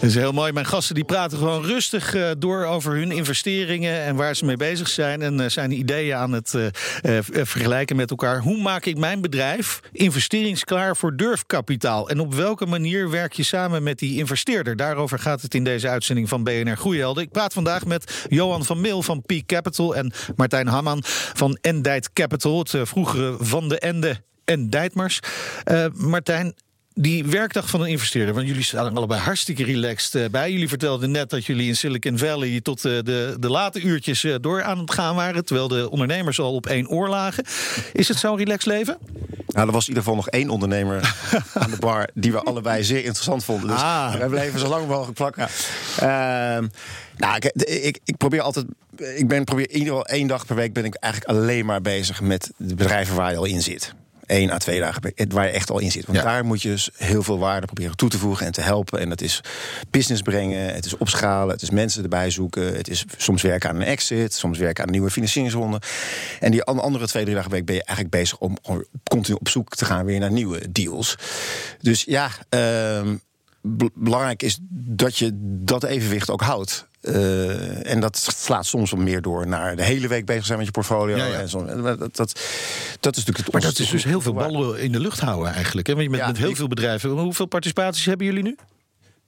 Dat 0.00 0.08
is 0.08 0.14
heel 0.14 0.32
mooi. 0.32 0.52
Mijn 0.52 0.66
gasten 0.66 0.94
die 0.94 1.04
praten 1.04 1.38
gewoon 1.38 1.64
rustig 1.64 2.14
eh, 2.14 2.30
door 2.38 2.64
over 2.64 2.94
hun 2.94 3.10
investeringen 3.10 4.00
en 4.00 4.16
waar 4.16 4.36
ze 4.36 4.44
mee 4.44 4.56
bezig 4.56 4.88
zijn. 4.88 5.22
En 5.22 5.40
eh, 5.40 5.48
zijn 5.48 5.72
ideeën 5.72 6.16
aan 6.16 6.32
het 6.32 6.54
eh, 6.54 7.18
vergelijken 7.22 7.96
met 7.96 8.10
elkaar. 8.10 8.40
Hoe 8.40 8.62
maak 8.62 8.84
ik 8.84 8.98
mijn 8.98 9.20
bedrijf 9.20 9.80
investeringsklaar 9.92 10.96
voor 10.96 11.16
durfkapitaal? 11.16 12.08
En 12.08 12.20
op 12.20 12.34
welke 12.34 12.66
manier 12.66 13.10
werk 13.10 13.32
je 13.32 13.42
samen 13.42 13.82
met 13.82 13.98
die 13.98 14.18
investeerder? 14.18 14.76
Daarover 14.76 15.18
gaat 15.18 15.42
het 15.42 15.54
in 15.54 15.64
deze 15.64 15.88
uitzending 15.88 16.28
van 16.28 16.44
BNR 16.44 16.76
Groeihelden. 16.76 17.22
Ik 17.22 17.32
praat 17.32 17.52
vandaag 17.52 17.84
met 17.84 18.26
Johan 18.28 18.64
van 18.64 18.80
Meel 18.80 19.02
van 19.02 19.22
Peak 19.22 19.46
Capital 19.46 19.96
en 19.96 20.12
Martijn 20.36 20.66
Hamman 20.66 21.02
van 21.34 21.58
Endite 21.60 22.08
Capital. 22.12 22.58
Het 22.58 22.76
vroegere 22.82 23.36
Van 23.38 23.68
de 23.68 23.78
Ende 23.78 24.22
en 24.44 24.70
Dijtmars. 24.70 25.20
Martijn, 25.92 26.54
die 27.00 27.24
werkdag 27.24 27.70
van 27.70 27.80
een 27.80 27.86
investeerder, 27.88 28.34
want 28.34 28.46
jullie 28.46 28.62
staan 28.62 28.96
allebei 28.96 29.20
hartstikke 29.20 29.64
relaxed 29.64 30.14
eh, 30.14 30.30
bij. 30.30 30.52
Jullie 30.52 30.68
vertelden 30.68 31.10
net 31.10 31.30
dat 31.30 31.44
jullie 31.44 31.68
in 31.68 31.76
Silicon 31.76 32.18
Valley 32.18 32.60
tot 32.60 32.84
eh, 32.84 32.92
de, 33.02 33.36
de 33.40 33.50
late 33.50 33.80
uurtjes 33.80 34.24
eh, 34.24 34.34
door 34.40 34.62
aan 34.62 34.78
het 34.78 34.92
gaan 34.92 35.14
waren, 35.14 35.44
terwijl 35.44 35.68
de 35.68 35.90
ondernemers 35.90 36.40
al 36.40 36.54
op 36.54 36.66
één 36.66 36.88
oor 36.88 37.08
lagen. 37.08 37.44
Is 37.92 38.08
het 38.08 38.18
zo'n 38.18 38.36
relaxed 38.36 38.66
leven? 38.66 38.98
Nou, 39.46 39.66
er 39.66 39.72
was 39.72 39.82
in 39.82 39.88
ieder 39.88 40.02
geval 40.02 40.16
nog 40.16 40.28
één 40.28 40.48
ondernemer 40.50 41.14
aan 41.54 41.70
de 41.70 41.76
bar 41.76 42.08
die 42.14 42.32
we 42.32 42.40
allebei 42.40 42.84
zeer 42.84 43.04
interessant 43.04 43.44
vonden. 43.44 43.68
Dus 43.68 43.80
Ah. 43.80 44.14
we 44.14 44.26
bleven 44.26 44.60
zo 44.60 44.68
lang 44.68 44.86
mogelijk 44.86 45.16
plakken. 45.16 45.48
Ehm, 45.98 46.66
nou, 47.16 47.36
ik, 47.36 47.44
ik, 47.64 47.98
ik 48.04 48.16
probeer 48.16 48.40
altijd. 48.40 48.66
Ik 48.96 49.28
ben 49.28 49.44
probeer 49.44 49.70
in 49.70 49.78
ieder 49.78 49.88
geval 49.88 50.06
één 50.06 50.26
dag 50.26 50.46
per 50.46 50.56
week 50.56 50.72
ben 50.72 50.84
ik 50.84 50.94
eigenlijk 50.94 51.32
alleen 51.32 51.66
maar 51.66 51.80
bezig 51.80 52.20
met 52.20 52.52
de 52.56 52.74
bedrijven 52.74 53.16
waar 53.16 53.30
je 53.30 53.36
al 53.36 53.44
in 53.44 53.62
zit. 53.62 53.94
Eén 54.28 54.50
à 54.50 54.56
twee 54.58 54.80
dagen 54.80 55.02
waar 55.28 55.46
je 55.46 55.50
echt 55.52 55.70
al 55.70 55.78
in 55.78 55.90
zit. 55.90 56.06
Want 56.06 56.18
Ja. 56.18 56.24
daar 56.24 56.44
moet 56.44 56.62
je 56.62 56.68
dus 56.68 56.90
heel 56.96 57.22
veel 57.22 57.38
waarde 57.38 57.66
proberen 57.66 57.96
toe 57.96 58.08
te 58.08 58.18
voegen 58.18 58.46
en 58.46 58.52
te 58.52 58.60
helpen. 58.60 59.00
En 59.00 59.08
dat 59.08 59.20
is 59.20 59.40
business 59.90 60.22
brengen, 60.22 60.74
het 60.74 60.84
is 60.86 60.96
opschalen, 60.96 61.52
het 61.52 61.62
is 61.62 61.70
mensen 61.70 62.02
erbij 62.02 62.30
zoeken. 62.30 62.76
Het 62.76 62.88
is 62.88 63.04
soms 63.16 63.42
werken 63.42 63.68
aan 63.70 63.76
een 63.76 63.82
exit, 63.82 64.34
soms 64.34 64.58
werken 64.58 64.80
aan 64.82 64.88
een 64.88 64.94
nieuwe 64.94 65.10
financieringsronde. 65.10 65.80
En 66.40 66.50
die 66.50 66.62
an- 66.62 66.78
andere 66.80 67.06
twee, 67.06 67.22
drie 67.22 67.34
dagen 67.34 67.50
per 67.50 67.58
week 67.58 67.66
ben 67.68 67.76
je 67.76 67.84
eigenlijk 67.84 68.16
bezig 68.16 68.38
om 68.38 68.56
continu 69.10 69.36
op 69.40 69.48
zoek 69.48 69.74
te 69.74 69.84
gaan 69.84 70.04
weer 70.04 70.18
naar 70.18 70.32
nieuwe 70.32 70.72
deals. 70.72 71.16
Dus 71.80 72.04
ja, 72.04 72.30
ehm, 72.48 73.16
be- 73.62 73.90
belangrijk 73.94 74.42
is 74.42 74.58
dat 74.70 75.18
je 75.18 75.30
dat 75.64 75.84
evenwicht 75.84 76.30
ook 76.30 76.40
houdt. 76.42 76.86
Eh, 77.00 77.90
en 77.92 78.00
dat 78.00 78.16
slaat 78.36 78.66
soms 78.66 78.90
wel 78.90 79.00
meer 79.00 79.22
door 79.22 79.46
naar 79.46 79.76
de 79.76 79.82
hele 79.84 80.08
week 80.08 80.26
bezig 80.26 80.44
zijn 80.46 80.56
met 80.58 80.66
je 80.66 80.72
portfolio. 80.72 81.16
Ja, 81.16 81.24
ja. 81.26 81.38
En 81.38 81.48
zo, 81.48 81.64
en 81.64 81.82
dat, 81.82 81.98
dat, 81.98 82.16
dat 82.16 83.16
is 83.16 83.24
natuurlijk 83.24 83.36
het 83.38 83.52
Maar 83.52 83.60
dat 83.62 83.78
is 83.78 83.90
dus 83.90 84.04
heel 84.04 84.20
veel 84.20 84.32
ballen 84.32 84.80
in 84.80 84.92
de 84.92 85.00
lucht 85.00 85.20
houden 85.20 85.52
eigenlijk. 85.52 85.86
Hè? 85.86 85.92
Want 85.92 86.04
je 86.04 86.10
met, 86.10 86.20
Ja, 86.20 86.26
met 86.26 86.36
heel 86.38 86.50
ik- 86.50 86.56
veel 86.56 86.68
bedrijven. 86.68 87.10
Hoeveel 87.10 87.46
participaties 87.46 88.04
hebben 88.04 88.26
jullie 88.26 88.42
nu? 88.42 88.56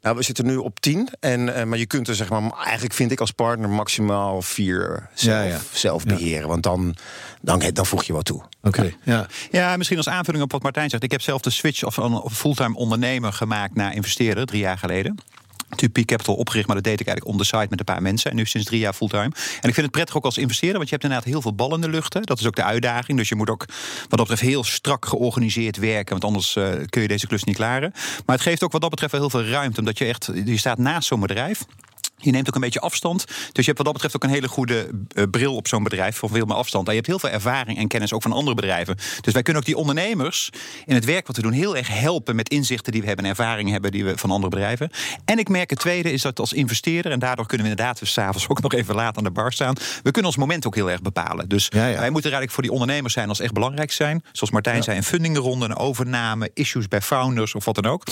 Nou, 0.02 0.16
we 0.16 0.22
zitten 0.22 0.46
nu 0.46 0.56
op 0.56 0.80
10. 0.80 1.08
En, 1.20 1.54
eh, 1.54 1.64
maar 1.64 1.78
je 1.78 1.86
kunt 1.86 2.08
er 2.08 2.14
zeg 2.14 2.28
maar, 2.28 2.50
eigenlijk 2.64 2.94
vind 2.94 3.10
ik 3.10 3.20
als 3.20 3.30
partner 3.30 3.68
maximaal 3.68 4.42
vier 4.42 5.08
zelf, 5.14 5.36
Ja, 5.36 5.42
ja. 5.42 5.58
zelf 5.72 6.04
beheren. 6.04 6.48
Want 6.48 6.62
dan, 6.62 6.94
dan, 7.42 7.62
dan 7.72 7.86
voeg 7.86 8.02
je 8.04 8.12
wat 8.12 8.24
toe. 8.24 8.42
Oké, 8.62 8.92
ja. 9.04 9.26
Ja, 9.50 9.76
misschien 9.76 9.96
als 9.96 10.08
aanvulling 10.08 10.44
op 10.44 10.52
wat 10.52 10.62
Martijn 10.62 10.90
zegt. 10.90 11.02
Ik 11.02 11.10
heb 11.10 11.20
zelf 11.20 11.40
de 11.40 11.50
switch 11.50 11.84
of 11.84 11.96
een 11.96 12.22
fulltime 12.30 12.76
ondernemer 12.76 13.32
gemaakt 13.32 13.74
naar 13.74 13.94
investeren 13.94 14.46
drie 14.46 14.60
jaar 14.60 14.78
geleden. 14.78 15.18
Peak 15.92 16.06
Capital 16.06 16.34
opgericht, 16.34 16.66
maar 16.66 16.76
dat 16.76 16.84
deed 16.84 17.00
ik 17.00 17.06
eigenlijk 17.06 17.36
on 17.36 17.42
the 17.42 17.56
side 17.56 17.66
met 17.70 17.78
een 17.78 17.84
paar 17.84 18.02
mensen. 18.02 18.30
En 18.30 18.36
nu 18.36 18.46
sinds 18.46 18.66
drie 18.66 18.80
jaar 18.80 18.92
fulltime. 18.92 19.32
En 19.60 19.68
ik 19.68 19.74
vind 19.74 19.76
het 19.76 19.90
prettig 19.90 20.16
ook 20.16 20.24
als 20.24 20.38
investeerder, 20.38 20.76
want 20.76 20.88
je 20.88 20.94
hebt 20.94 21.06
inderdaad 21.06 21.30
heel 21.30 21.42
veel 21.42 21.54
bal 21.54 21.74
in 21.74 21.80
de 21.80 21.88
lucht. 21.88 22.14
Hè. 22.14 22.20
Dat 22.20 22.40
is 22.40 22.46
ook 22.46 22.56
de 22.56 22.64
uitdaging. 22.64 23.18
Dus 23.18 23.28
je 23.28 23.34
moet 23.34 23.50
ook 23.50 23.64
wat 24.08 24.18
dat 24.18 24.18
betreft 24.18 24.40
heel 24.40 24.64
strak 24.64 25.06
georganiseerd 25.06 25.76
werken. 25.76 26.10
Want 26.10 26.24
anders 26.24 26.56
eh, 26.56 26.70
kun 26.88 27.02
je 27.02 27.08
deze 27.08 27.26
klus 27.26 27.44
niet 27.44 27.56
klaren. 27.56 27.92
Maar 28.26 28.36
het 28.36 28.44
geeft 28.44 28.64
ook 28.64 28.72
wat 28.72 28.80
dat 28.80 28.90
betreft 28.90 29.12
wel 29.12 29.20
heel 29.20 29.30
veel 29.30 29.44
ruimte. 29.44 29.78
Omdat 29.78 29.98
je 29.98 30.04
echt, 30.04 30.30
je 30.44 30.58
staat 30.58 30.78
naast 30.78 31.08
zo'n 31.08 31.20
bedrijf. 31.20 31.64
Je 32.20 32.30
neemt 32.30 32.48
ook 32.48 32.54
een 32.54 32.60
beetje 32.60 32.80
afstand. 32.80 33.24
Dus 33.26 33.64
je 33.64 33.72
hebt 33.72 33.76
wat 33.76 33.84
dat 33.84 33.92
betreft 33.92 34.16
ook 34.16 34.24
een 34.24 34.30
hele 34.30 34.48
goede 34.48 34.88
eh, 35.08 35.24
bril 35.30 35.54
op 35.56 35.68
zo'n 35.68 35.82
bedrijf. 35.82 36.16
Van 36.16 36.28
veel 36.28 36.46
meer 36.46 36.56
afstand. 36.56 36.84
En 36.86 36.90
je 36.90 36.96
hebt 36.96 37.10
heel 37.10 37.18
veel 37.18 37.30
ervaring 37.30 37.78
en 37.78 37.88
kennis 37.88 38.12
ook 38.12 38.22
van 38.22 38.32
andere 38.32 38.56
bedrijven. 38.56 38.96
Dus 39.20 39.32
wij 39.32 39.42
kunnen 39.42 39.62
ook 39.62 39.68
die 39.68 39.76
ondernemers 39.76 40.50
in 40.86 40.94
het 40.94 41.04
werk 41.04 41.26
wat 41.26 41.36
we 41.36 41.42
doen 41.42 41.52
heel 41.52 41.76
erg 41.76 41.88
helpen 41.88 42.36
met 42.36 42.48
inzichten 42.48 42.92
die 42.92 43.00
we 43.00 43.06
hebben 43.06 43.24
en 43.24 43.30
ervaringen 43.30 43.72
hebben 43.72 43.90
die 43.90 44.04
we 44.04 44.18
van 44.18 44.30
andere 44.30 44.50
bedrijven. 44.50 44.90
En 45.24 45.38
ik 45.38 45.48
merk 45.48 45.70
het 45.70 45.78
tweede 45.78 46.12
is 46.12 46.22
dat 46.22 46.38
als 46.38 46.52
investeerder, 46.52 47.12
en 47.12 47.18
daardoor 47.18 47.46
kunnen 47.46 47.66
we 47.66 47.72
inderdaad 47.72 47.98
dus 47.98 48.12
s'avonds 48.12 48.48
ook 48.48 48.60
nog 48.68 48.72
even 48.72 48.94
laat 48.94 49.16
aan 49.16 49.24
de 49.24 49.30
bar 49.30 49.52
staan. 49.52 49.74
We 50.02 50.10
kunnen 50.10 50.30
ons 50.30 50.36
moment 50.36 50.66
ook 50.66 50.74
heel 50.74 50.90
erg 50.90 51.02
bepalen. 51.02 51.48
Dus 51.48 51.66
Ja, 51.70 51.86
ja. 51.86 51.98
wij 51.98 52.10
moeten 52.10 52.30
er 52.30 52.36
eigenlijk 52.36 52.52
voor 52.52 52.62
die 52.62 52.72
ondernemers 52.72 53.14
zijn 53.14 53.28
als 53.28 53.40
echt 53.40 53.52
belangrijk 53.52 53.92
zijn. 53.92 54.22
Zoals 54.32 54.52
Martijn 54.52 54.82
zei, 54.82 54.96
een 54.96 55.04
fundingronde, 55.04 55.64
een 55.64 55.76
overname, 55.76 56.50
issues 56.54 56.88
bij 56.88 57.00
founders 57.00 57.54
of 57.54 57.64
wat 57.64 57.74
dan 57.74 57.86
ook. 57.86 58.04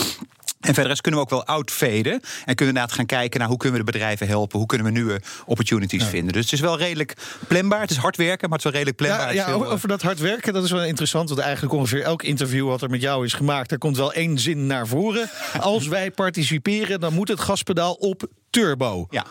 En 0.69 0.75
verder 0.75 1.01
kunnen 1.01 1.21
we 1.21 1.27
ook 1.27 1.33
wel 1.33 1.47
outfaden. 1.47 2.13
En 2.13 2.21
kunnen 2.21 2.57
we 2.57 2.65
inderdaad 2.65 2.93
gaan 2.93 3.07
kijken 3.07 3.41
naar 3.41 3.49
hoe 3.49 3.57
kunnen 3.57 3.79
we 3.79 3.85
de 3.85 3.93
bedrijven 3.93 4.27
helpen. 4.27 4.59
Hoe 4.59 4.67
kunnen 4.67 4.87
we 4.87 4.93
nieuwe 4.93 5.21
opportunities 5.47 6.05
vinden. 6.05 6.33
Dus 6.33 6.45
het 6.45 6.53
is 6.53 6.61
wel 6.61 6.79
redelijk 6.79 7.15
planbaar. 7.47 7.81
Het 7.81 7.91
is 7.91 7.97
hard 7.97 8.17
werken, 8.17 8.49
maar 8.49 8.59
het 8.59 8.67
is 8.67 8.73
wel 8.73 8.83
redelijk 8.83 8.97
planbaar. 8.97 9.35
Ja, 9.35 9.49
ja, 9.49 9.55
over, 9.55 9.67
over 9.67 9.89
dat 9.89 10.03
hard 10.03 10.19
werken, 10.19 10.53
dat 10.53 10.65
is 10.65 10.71
wel 10.71 10.85
interessant. 10.85 11.29
Want 11.29 11.41
eigenlijk 11.41 11.75
ongeveer 11.75 12.03
elk 12.03 12.23
interview 12.23 12.67
wat 12.67 12.83
er 12.83 12.91
met 12.91 13.01
jou 13.01 13.25
is 13.25 13.33
gemaakt... 13.33 13.69
daar 13.69 13.79
komt 13.79 13.97
wel 13.97 14.13
één 14.13 14.39
zin 14.39 14.67
naar 14.67 14.87
voren. 14.87 15.31
Als 15.61 15.87
wij 15.87 16.11
participeren, 16.11 17.01
dan 17.01 17.13
moet 17.13 17.29
het 17.29 17.41
gaspedaal 17.41 17.93
op 17.93 18.27
turbo. 18.51 19.07
ja. 19.11 19.25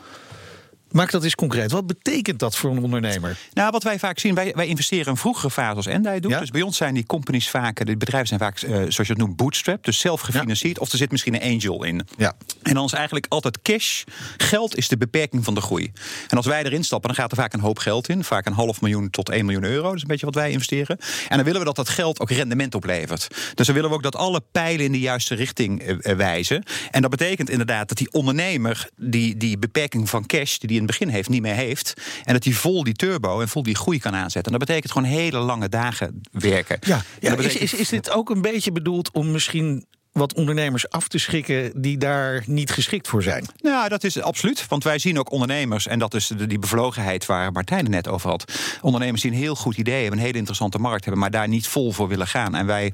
Maak 0.92 1.12
dat 1.12 1.24
eens 1.24 1.36
concreet. 1.36 1.72
Wat 1.72 1.88
betekent 1.88 2.40
dat 2.40 2.56
voor 2.56 2.72
een 2.72 2.84
ondernemer? 2.84 3.38
Nou, 3.54 3.72
wat 3.72 3.84
wij 3.84 4.00
vaak 4.00 4.20
zien, 4.20 4.36
wij, 4.36 4.54
wij 4.56 4.68
investeren 4.68 5.06
in 5.06 5.18
vroegere 5.18 5.52
fase 5.52 5.76
als 5.76 5.86
Endai 5.86 6.20
doet. 6.20 6.32
Ja. 6.32 6.40
Dus 6.40 6.50
bij 6.50 6.62
ons 6.62 6.78
zijn 6.78 6.94
die 6.94 7.06
companies 7.06 7.50
vaak, 7.50 7.86
de 7.86 7.98
bedrijven 7.98 8.28
zijn 8.28 8.40
vaak, 8.40 8.62
eh, 8.62 8.72
zoals 8.72 8.96
je 8.96 9.04
het 9.04 9.18
noemt, 9.18 9.36
bootstrap. 9.36 9.84
Dus 9.84 10.00
zelf 10.00 10.22
gefinancierd. 10.22 10.80
Of 10.80 10.92
er 10.92 10.98
zit 10.98 11.12
misschien 11.12 11.34
een 11.34 11.54
angel 11.54 11.84
in. 11.84 12.08
Ja. 12.18 12.34
En 12.64 12.74
dan 12.74 12.86
is 12.86 12.94
eigenlijk 12.94 13.26
altijd 13.30 13.62
cash. 13.62 14.04
Geld 14.38 14.78
is 14.78 14.88
de 14.88 14.98
beperking 14.98 15.44
van 15.44 15.54
de 15.54 15.62
groei. 15.62 15.92
En 16.28 16.38
als 16.38 16.46
wij 16.46 16.64
erin 16.64 16.84
stappen, 16.84 17.10
dan 17.10 17.18
gaat 17.18 17.32
er 17.32 17.38
vaak 17.38 17.54
een 17.54 17.60
hoop 17.60 17.80
geld 17.80 18.10
in. 18.10 18.24
Vaak 18.24 18.46
een 18.46 18.54
half 18.54 18.82
miljoen 18.82 19.10
tot 19.10 19.30
1 19.30 19.46
miljoen 19.46 19.64
euro. 19.64 19.84
Dat 19.84 19.96
is 19.96 20.02
een 20.02 20.08
beetje 20.08 20.26
wat 20.26 20.36
wij 20.36 20.52
investeren. 20.52 20.98
En 21.28 21.36
dan 21.36 21.46
willen 21.46 21.60
we 21.60 21.66
dat 21.66 21.76
dat 21.76 21.90
geld 21.90 22.20
ook 22.20 22.32
rendement 22.32 22.76
oplevert. 22.76 23.28
Dus 23.56 23.66
dan 23.66 23.76
willen 23.76 23.90
we 23.90 23.96
ook 23.96 24.04
dat 24.04 24.16
alle 24.16 24.42
pijlen 24.52 24.86
in 24.86 24.92
de 24.92 25.00
juiste 25.00 25.36
richting 25.36 25.82
eh, 25.82 26.12
eh, 26.12 26.18
wijzen. 26.18 26.64
En 26.92 27.02
dat 27.02 27.12
betekent 27.12 27.50
inderdaad 27.50 27.88
dat 27.88 27.98
die 27.98 28.12
ondernemer 28.12 28.90
die, 28.96 29.38
die 29.38 29.58
beperking 29.58 30.10
van 30.10 30.26
cash 30.26 30.58
die 30.58 30.77
in 30.80 30.88
het 30.88 30.98
begin 30.98 31.14
heeft, 31.14 31.30
niet 31.30 31.42
meer 31.42 31.56
heeft. 31.56 31.94
En 32.24 32.34
dat 32.34 32.44
hij 32.44 32.54
vol 32.54 32.84
die 32.84 32.94
turbo 32.94 33.42
en 33.42 33.48
vol 33.48 33.64
die 33.64 33.76
groei 33.76 34.00
kan 34.00 34.16
aanzetten. 34.16 34.54
En 34.54 34.60
dat 34.60 34.68
betekent 34.68 34.92
gewoon 34.92 35.08
hele 35.08 35.38
lange 35.38 35.70
dagen 35.70 36.22
werken. 36.32 36.80
Ja, 36.82 37.02
is, 37.38 37.56
is, 37.56 37.74
is 37.74 37.90
dit 37.90 38.12
ook 38.12 38.30
een 38.30 38.42
beetje 38.42 38.72
bedoeld 38.72 39.12
om 39.12 39.32
misschien 39.32 39.86
wat 40.18 40.34
ondernemers 40.34 40.90
af 40.90 41.08
te 41.08 41.18
schrikken 41.18 41.82
die 41.82 41.98
daar 41.98 42.44
niet 42.46 42.72
geschikt 42.72 43.08
voor 43.08 43.24
zijn? 43.24 43.46
Nou, 43.62 43.90
dat 43.90 44.04
is 44.04 44.22
absoluut. 44.22 44.68
Want 44.68 44.84
wij 44.84 45.00
zien 45.00 45.20
ook 45.20 45.32
ondernemers, 45.32 45.88
en 45.88 46.00
dat 46.00 46.14
is 46.14 46.28
de, 46.28 46.48
die 46.48 46.60
bevlogenheid 46.60 47.26
waar 47.26 47.52
Martijn 47.52 47.84
het 47.84 47.90
net 47.90 48.08
over 48.08 48.30
had. 48.30 48.54
Ondernemers 48.82 49.22
die 49.22 49.32
een 49.32 49.38
heel 49.38 49.56
goed 49.56 49.78
idee 49.78 50.02
hebben, 50.02 50.20
een 50.20 50.26
hele 50.26 50.38
interessante 50.38 50.80
markt 50.80 51.04
hebben, 51.04 51.22
maar 51.22 51.32
daar 51.32 51.48
niet 51.48 51.68
vol 51.68 51.92
voor 51.92 52.08
willen 52.08 52.28
gaan. 52.28 52.56
En 52.56 52.66
wij 52.66 52.94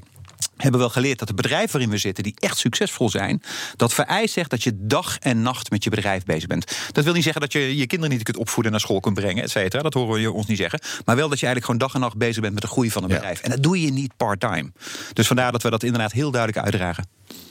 hebben 0.56 0.80
wel 0.80 0.88
geleerd 0.90 1.18
dat 1.18 1.28
de 1.28 1.34
bedrijven 1.34 1.70
waarin 1.72 1.90
we 1.90 1.98
zitten, 1.98 2.22
die 2.24 2.34
echt 2.38 2.58
succesvol 2.58 3.10
zijn, 3.10 3.42
dat 3.76 3.94
vereist 3.94 4.34
zegt 4.34 4.50
dat 4.50 4.62
je 4.62 4.72
dag 4.76 5.18
en 5.18 5.42
nacht 5.42 5.70
met 5.70 5.84
je 5.84 5.90
bedrijf 5.90 6.24
bezig 6.24 6.46
bent. 6.48 6.76
Dat 6.92 7.04
wil 7.04 7.12
niet 7.12 7.22
zeggen 7.22 7.40
dat 7.40 7.52
je 7.52 7.76
je 7.76 7.86
kinderen 7.86 8.14
niet 8.14 8.24
kunt 8.24 8.36
opvoeden 8.36 8.64
en 8.64 8.70
naar 8.70 8.80
school 8.80 9.00
kunt 9.00 9.14
brengen, 9.14 9.42
et 9.42 9.50
cetera. 9.50 9.82
Dat 9.82 9.94
horen 9.94 10.22
we 10.22 10.32
ons 10.32 10.46
niet 10.46 10.58
zeggen. 10.58 10.80
Maar 11.04 11.16
wel 11.16 11.28
dat 11.28 11.40
je 11.40 11.46
eigenlijk 11.46 11.64
gewoon 11.64 11.80
dag 11.80 11.94
en 11.94 12.00
nacht 12.00 12.16
bezig 12.16 12.40
bent 12.42 12.52
met 12.54 12.62
de 12.62 12.68
groei 12.68 12.90
van 12.90 13.02
een 13.02 13.08
Ja. 13.08 13.14
bedrijf. 13.14 13.40
En 13.40 13.50
dat 13.50 13.62
doe 13.62 13.80
je 13.80 13.90
niet 13.92 14.16
part-time. 14.16 14.72
Dus 15.12 15.26
vandaar 15.26 15.52
dat 15.52 15.62
we 15.62 15.70
dat 15.70 15.82
inderdaad 15.82 16.12
heel 16.12 16.30
duidelijk 16.30 16.64
uitdragen. 16.64 17.06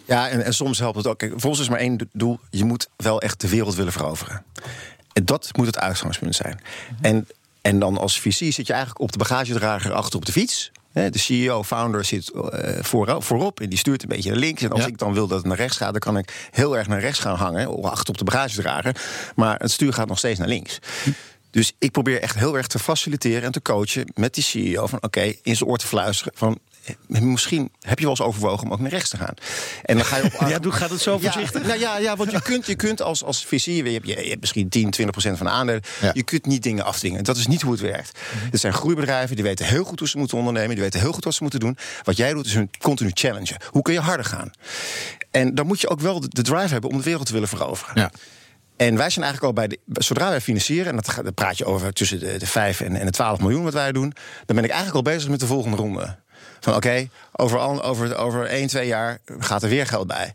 Ja, 0.05 0.29
en, 0.29 0.43
en 0.43 0.53
soms 0.53 0.79
helpt 0.79 0.97
het 0.97 1.07
ook. 1.07 1.17
Kijk, 1.17 1.33
voor 1.35 1.49
ons 1.49 1.59
is 1.59 1.69
maar 1.69 1.79
één 1.79 1.97
do- 1.97 2.05
doel. 2.11 2.39
Je 2.49 2.63
moet 2.63 2.89
wel 2.95 3.21
echt 3.21 3.41
de 3.41 3.49
wereld 3.49 3.75
willen 3.75 3.91
veroveren. 3.91 4.43
En 5.13 5.25
dat 5.25 5.49
moet 5.57 5.65
het 5.65 5.77
uitgangspunt 5.79 6.35
zijn. 6.35 6.61
En, 7.01 7.27
en 7.61 7.79
dan 7.79 7.97
als 7.97 8.19
VC 8.19 8.31
zit 8.53 8.67
je 8.67 8.73
eigenlijk 8.73 9.01
op 9.01 9.11
de 9.11 9.17
bagagedrager 9.17 9.93
achter 9.93 10.15
op 10.19 10.25
de 10.25 10.31
fiets. 10.31 10.71
De 10.93 11.17
CEO, 11.19 11.63
founder 11.63 12.05
zit 12.05 12.29
eh, 12.31 12.83
voor, 12.83 13.23
voorop 13.23 13.59
en 13.59 13.69
die 13.69 13.77
stuurt 13.77 14.01
een 14.03 14.09
beetje 14.09 14.29
naar 14.29 14.39
links. 14.39 14.61
En 14.61 14.69
als 14.71 14.81
Ja. 14.81 14.87
ik 14.87 14.97
dan 14.97 15.13
wil 15.13 15.27
dat 15.27 15.37
het 15.37 15.47
naar 15.47 15.57
rechts 15.57 15.77
gaat, 15.77 15.91
dan 15.91 15.99
kan 15.99 16.17
ik 16.17 16.47
heel 16.51 16.77
erg 16.77 16.87
naar 16.87 16.99
rechts 16.99 17.19
gaan 17.19 17.35
hangen, 17.35 17.83
achter 17.83 18.09
op 18.09 18.17
de 18.17 18.23
bagagedrager. 18.23 18.95
Maar 19.35 19.59
het 19.59 19.71
stuur 19.71 19.93
gaat 19.93 20.07
nog 20.07 20.17
steeds 20.17 20.39
naar 20.39 20.47
links. 20.47 20.79
Dus 21.51 21.73
ik 21.79 21.91
probeer 21.91 22.21
echt 22.21 22.35
heel 22.39 22.57
erg 22.57 22.67
te 22.67 22.79
faciliteren 22.79 23.43
en 23.43 23.51
te 23.51 23.61
coachen 23.61 24.11
met 24.15 24.33
die 24.33 24.43
CEO. 24.43 24.87
Van 24.87 25.01
oké, 25.01 25.21
in 25.21 25.55
zijn 25.55 25.69
oor 25.69 25.77
te 25.77 25.87
fluisteren. 25.87 26.33
Van 26.35 26.59
misschien 27.07 27.71
heb 27.79 27.97
je 27.97 28.05
wel 28.05 28.13
eens 28.13 28.21
overwogen 28.25 28.65
om 28.65 28.73
ook 28.73 28.79
naar 28.79 28.89
rechts 28.89 29.09
te 29.09 29.17
gaan. 29.17 29.33
En 29.83 29.95
dan 29.95 30.05
ga 30.05 30.17
je 30.17 30.23
op. 30.23 30.31
Ja, 30.49 30.59
doe- 30.59 30.71
gaat 30.71 30.89
het 30.89 31.01
zo 31.01 31.17
voorzichtig? 31.19 31.61
Ja, 31.61 31.67
nou 31.67 31.79
ja, 31.79 31.97
ja, 31.97 32.15
want 32.15 32.31
je 32.31 32.41
kunt, 32.41 32.65
je 32.65 32.75
kunt 32.75 33.01
als, 33.01 33.23
als 33.23 33.45
je 33.49 33.83
hebt, 33.91 34.07
je 34.07 34.13
hebt 34.13 34.39
misschien 34.39 34.69
10, 34.69 34.89
20 34.89 35.09
procent 35.11 35.37
van 35.37 35.45
de 35.45 35.51
aandelen. 35.51 35.81
Ja. 36.01 36.11
Je 36.13 36.23
kunt 36.23 36.45
niet 36.45 36.63
dingen 36.63 36.85
afdwingen. 36.85 37.23
Dat 37.23 37.37
is 37.37 37.47
niet 37.47 37.61
hoe 37.61 37.71
het 37.71 37.81
werkt. 37.81 38.19
Het 38.51 38.59
zijn 38.59 38.73
groeibedrijven, 38.73 39.35
die 39.35 39.45
weten 39.45 39.65
heel 39.65 39.83
goed 39.83 39.99
hoe 39.99 40.07
ze 40.07 40.17
moeten 40.17 40.37
ondernemen. 40.37 40.69
Die 40.75 40.83
weten 40.83 40.99
heel 40.99 41.11
goed 41.13 41.23
wat 41.23 41.33
ze 41.33 41.41
moeten 41.41 41.59
doen. 41.59 41.77
Wat 42.03 42.17
jij 42.17 42.33
doet 42.33 42.45
is 42.45 42.53
hun 42.53 42.69
continu 42.79 43.11
challengen. 43.13 43.57
Hoe 43.69 43.81
kun 43.81 43.93
je 43.93 43.99
harder 43.99 44.25
gaan? 44.25 44.51
En 45.31 45.55
dan 45.55 45.67
moet 45.67 45.81
je 45.81 45.89
ook 45.89 45.99
wel 45.99 46.19
de, 46.19 46.27
de 46.29 46.41
drive 46.41 46.71
hebben 46.71 46.89
om 46.89 46.97
de 46.97 47.03
wereld 47.03 47.25
te 47.25 47.33
willen 47.33 47.47
veroveren. 47.47 48.01
Ja. 48.01 48.11
En 48.77 48.97
wij 48.97 49.09
zijn 49.09 49.25
eigenlijk 49.25 49.43
al 49.57 49.65
bij 49.65 49.67
de. 49.67 49.79
Zodra 50.03 50.29
wij 50.29 50.41
financieren, 50.41 50.85
en 50.89 50.95
dat, 50.95 51.09
gaat- 51.09 51.33
praat 51.33 51.57
je 51.57 51.65
over 51.65 51.93
tussen 51.93 52.19
de, 52.19 52.37
de 52.37 52.45
5 52.47 52.81
en, 52.81 52.95
en 52.95 53.05
de 53.05 53.11
12 53.11 53.39
miljoen 53.39 53.63
wat 53.63 53.73
wij 53.73 53.91
doen. 53.91 54.13
Dan 54.45 54.55
ben 54.55 54.63
ik 54.65 54.71
eigenlijk 54.71 54.95
al 55.07 55.13
bezig 55.13 55.29
met 55.29 55.39
de 55.39 55.45
volgende 55.45 55.77
ronde. 55.77 56.15
Van 56.59 56.75
oké, 56.75 57.09
over, 57.31 57.59
al- 57.59 57.83
over, 57.83 58.15
over 58.15 58.45
1, 58.45 58.67
2 58.67 58.87
jaar 58.87 59.19
gaat 59.39 59.63
er 59.63 59.69
weer 59.69 59.87
geld 59.87 60.07
bij. 60.07 60.33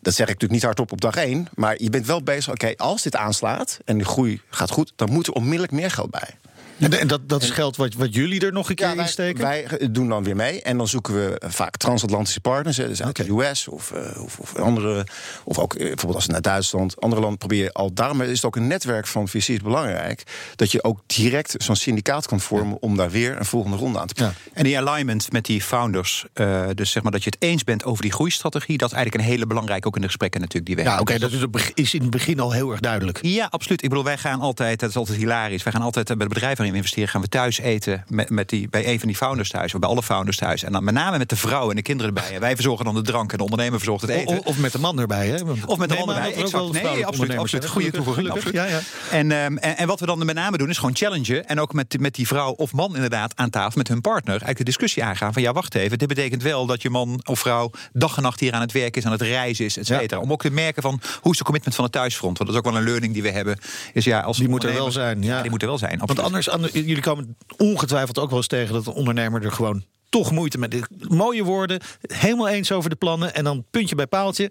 Dat 0.00 0.14
zeg 0.14 0.26
ik 0.26 0.32
natuurlijk 0.32 0.52
niet 0.52 0.62
hardop 0.62 0.92
op 0.92 1.00
dag 1.00 1.16
1. 1.16 1.48
Maar 1.54 1.82
je 1.82 1.90
bent 1.90 2.06
wel 2.06 2.22
bezig, 2.22 2.52
oké, 2.52 2.72
als 2.76 3.02
dit 3.02 3.16
aanslaat 3.16 3.78
en 3.84 3.98
de 3.98 4.04
groei 4.04 4.40
gaat 4.50 4.70
goed, 4.70 4.92
dan 4.96 5.12
moet 5.12 5.26
er 5.26 5.32
onmiddellijk 5.32 5.72
meer 5.72 5.90
geld 5.90 6.10
bij. 6.10 6.28
En, 6.78 6.98
en 7.00 7.06
dat, 7.06 7.28
dat 7.28 7.42
is 7.42 7.50
geld 7.50 7.76
wat, 7.76 7.94
wat 7.94 8.14
jullie 8.14 8.40
er 8.40 8.52
nog 8.52 8.68
een 8.68 8.74
keer 8.74 8.86
wij, 8.86 8.96
in 8.96 9.08
steken? 9.08 9.42
wij 9.44 9.88
doen 9.90 10.08
dan 10.08 10.24
weer 10.24 10.36
mee. 10.36 10.62
En 10.62 10.76
dan 10.76 10.88
zoeken 10.88 11.14
we 11.14 11.40
vaak 11.46 11.76
transatlantische 11.76 12.40
partners. 12.40 12.76
hè, 12.76 12.88
Dus 12.88 13.02
uit 13.02 13.16
de 13.16 13.30
US 13.30 13.68
of, 13.68 13.90
eh, 13.90 14.22
of, 14.22 14.38
of 14.38 14.56
andere. 14.56 15.06
Of 15.44 15.58
ook 15.58 15.74
eh, 15.74 15.78
bijvoorbeeld 15.78 16.14
als 16.14 16.26
we 16.26 16.32
naar 16.32 16.42
Duitsland, 16.42 17.00
andere 17.00 17.20
landen 17.20 17.38
probeer 17.38 17.62
je 17.62 17.72
al. 17.72 17.92
Daarom 17.92 18.22
is 18.22 18.28
het 18.36 18.44
ook 18.44 18.56
een 18.56 18.66
netwerk 18.66 19.06
van 19.06 19.28
VC's 19.28 19.60
belangrijk. 19.62 20.22
Dat 20.56 20.72
je 20.72 20.84
ook 20.84 21.00
direct 21.06 21.54
zo'n 21.58 21.76
syndicaat 21.76 22.26
kan 22.26 22.40
vormen 22.40 22.82
om 22.82 22.96
daar 22.96 23.10
weer 23.10 23.38
een 23.38 23.44
volgende 23.44 23.76
ronde 23.76 23.98
aan 23.98 24.06
te 24.06 24.14
pakken. 24.14 24.36
En 24.52 24.64
die 24.64 24.78
alignment 24.78 25.32
met 25.32 25.44
die 25.44 25.62
founders, 25.62 26.24
eh, 26.32 26.66
dus 26.74 26.90
zeg 26.90 27.02
maar 27.02 27.12
dat 27.12 27.24
je 27.24 27.30
het 27.30 27.42
eens 27.42 27.64
bent 27.64 27.84
over 27.84 28.02
die 28.02 28.12
groeistrategie, 28.12 28.78
dat 28.78 28.90
is 28.90 28.96
eigenlijk 28.96 29.24
een 29.24 29.30
hele 29.30 29.46
belangrijke 29.46 29.86
ook 29.86 29.94
in 29.94 30.00
de 30.00 30.06
gesprekken 30.06 30.40
natuurlijk 30.40 30.66
die 30.66 30.76
we 30.76 30.82
ja, 30.82 30.96
hebben. 30.96 31.14
oké, 31.14 31.40
dat 31.40 31.50
is, 31.52 31.70
is 31.74 31.94
in 31.94 32.00
het 32.00 32.10
begin 32.10 32.40
al 32.40 32.52
heel 32.52 32.70
erg 32.70 32.80
duidelijk. 32.80 33.18
Ja, 33.22 33.46
absoluut. 33.50 33.82
Ik 33.82 33.88
bedoel, 33.88 34.04
wij 34.04 34.18
gaan 34.18 34.40
altijd, 34.40 34.80
dat 34.80 34.90
is 34.90 34.96
altijd 34.96 35.18
hilarisch. 35.18 35.62
Wij 35.62 35.72
gaan 35.72 35.82
altijd 35.82 36.06
bij 36.06 36.16
de 36.16 36.34
bedrijven 36.34 36.67
investeren, 36.74 37.08
gaan 37.08 37.20
we 37.20 37.28
thuis 37.28 37.58
eten 37.58 38.04
met, 38.08 38.30
met 38.30 38.48
die, 38.48 38.68
bij 38.68 38.86
een 38.88 38.98
van 38.98 39.08
die 39.08 39.16
founders 39.16 39.50
thuis, 39.50 39.74
of 39.74 39.80
bij 39.80 39.88
alle 39.88 40.02
founders 40.02 40.36
thuis. 40.36 40.62
En 40.62 40.72
dan 40.72 40.84
met 40.84 40.94
name 40.94 41.18
met 41.18 41.28
de 41.28 41.36
vrouwen 41.36 41.70
en 41.70 41.76
de 41.76 41.82
kinderen 41.82 42.14
erbij. 42.16 42.34
En 42.34 42.40
wij 42.40 42.54
verzorgen 42.54 42.84
dan 42.84 42.94
de 42.94 43.02
drank 43.02 43.30
en 43.32 43.36
de 43.38 43.42
ondernemer 43.42 43.78
verzorgt 43.78 44.02
het 44.02 44.10
eten. 44.10 44.36
O- 44.36 44.40
Of 44.44 44.58
met 44.58 44.72
de 44.72 44.78
man 44.78 45.00
erbij, 45.00 45.26
hè? 45.28 45.38
Want- 45.44 45.64
Of 45.64 45.78
met 45.78 45.88
de 45.88 45.94
man 45.98 46.08
erbij, 46.08 46.32
er 46.34 46.42
exact. 46.42 46.72
Nee, 46.72 47.06
absoluut, 47.06 47.36
absoluut. 47.36 47.66
Goede 47.66 47.90
toevoeging, 47.90 48.30
absoluut. 48.30 48.54
Ja, 48.54 48.64
ja. 48.64 48.80
En, 49.10 49.32
ehm, 49.32 49.56
en, 49.56 49.76
en 49.76 49.86
wat 49.86 50.00
we 50.00 50.06
dan 50.06 50.24
met 50.26 50.34
name 50.34 50.56
doen, 50.58 50.68
is 50.68 50.78
gewoon 50.78 50.96
challengen. 50.96 51.46
En 51.46 51.60
ook 51.60 51.72
met, 51.72 52.00
met 52.00 52.14
die 52.14 52.26
vrouw 52.26 52.50
of 52.52 52.72
man 52.72 52.94
inderdaad 52.94 53.32
aan 53.36 53.50
tafel, 53.50 53.72
met 53.78 53.88
hun 53.88 54.00
partner, 54.00 54.30
eigenlijk 54.30 54.58
de 54.58 54.64
discussie 54.64 55.04
aangaan 55.04 55.32
van 55.32 55.42
ja, 55.42 55.52
wacht 55.52 55.74
even, 55.74 55.98
dit 55.98 56.08
betekent 56.08 56.42
wel 56.42 56.66
dat 56.66 56.82
je 56.82 56.90
man 56.90 57.20
of 57.24 57.38
vrouw 57.38 57.70
dag 57.92 58.16
en 58.16 58.22
nacht 58.22 58.40
hier 58.40 58.52
aan 58.52 58.60
het 58.60 58.72
werk 58.72 58.96
is, 58.96 59.06
aan 59.06 59.12
het 59.12 59.22
reizen 59.22 59.64
is, 59.64 59.76
et 59.78 59.86
cetera. 59.86 60.20
Om 60.20 60.32
ook 60.32 60.42
te 60.42 60.50
merken 60.50 60.82
van 60.82 61.00
hoe 61.20 61.32
is 61.32 61.38
de 61.38 61.44
commitment 61.44 61.74
van 61.74 61.84
het 61.84 61.92
thuisfront. 61.92 62.38
Want 62.38 62.50
dat 62.50 62.58
is 62.58 62.64
ook 62.66 62.72
wel 62.72 62.80
een 62.82 62.88
learning 62.88 63.12
die 63.12 63.22
we 63.22 63.30
hebben. 63.30 63.58
Is 63.92 64.04
ja, 64.04 64.20
als 64.20 64.36
Die 64.38 64.48
moet 64.48 64.64
er 64.64 64.72
wel 64.72 64.90
zijn, 64.90 65.22
ja. 65.22 65.40
die 65.42 65.50
moet 65.50 65.62
er 65.62 65.68
wel 65.68 65.78
zijn. 65.78 65.90
Want 65.98 66.02
absoluut. 66.02 66.26
anders, 66.26 66.50
jullie 66.72 67.00
komen 67.00 67.36
ongetwijfeld 67.56 68.18
ook 68.18 68.28
wel 68.28 68.38
eens 68.38 68.46
tegen 68.46 68.74
dat 68.74 68.86
een 68.86 68.92
ondernemer 68.92 69.44
er 69.44 69.52
gewoon 69.52 69.84
toch 70.08 70.30
moeite 70.30 70.58
met. 70.58 70.86
Mooie 71.08 71.44
woorden, 71.44 71.80
helemaal 72.00 72.48
eens 72.48 72.72
over 72.72 72.90
de 72.90 72.96
plannen 72.96 73.34
en 73.34 73.44
dan 73.44 73.64
puntje 73.70 73.94
bij 73.94 74.06
paaltje. 74.06 74.50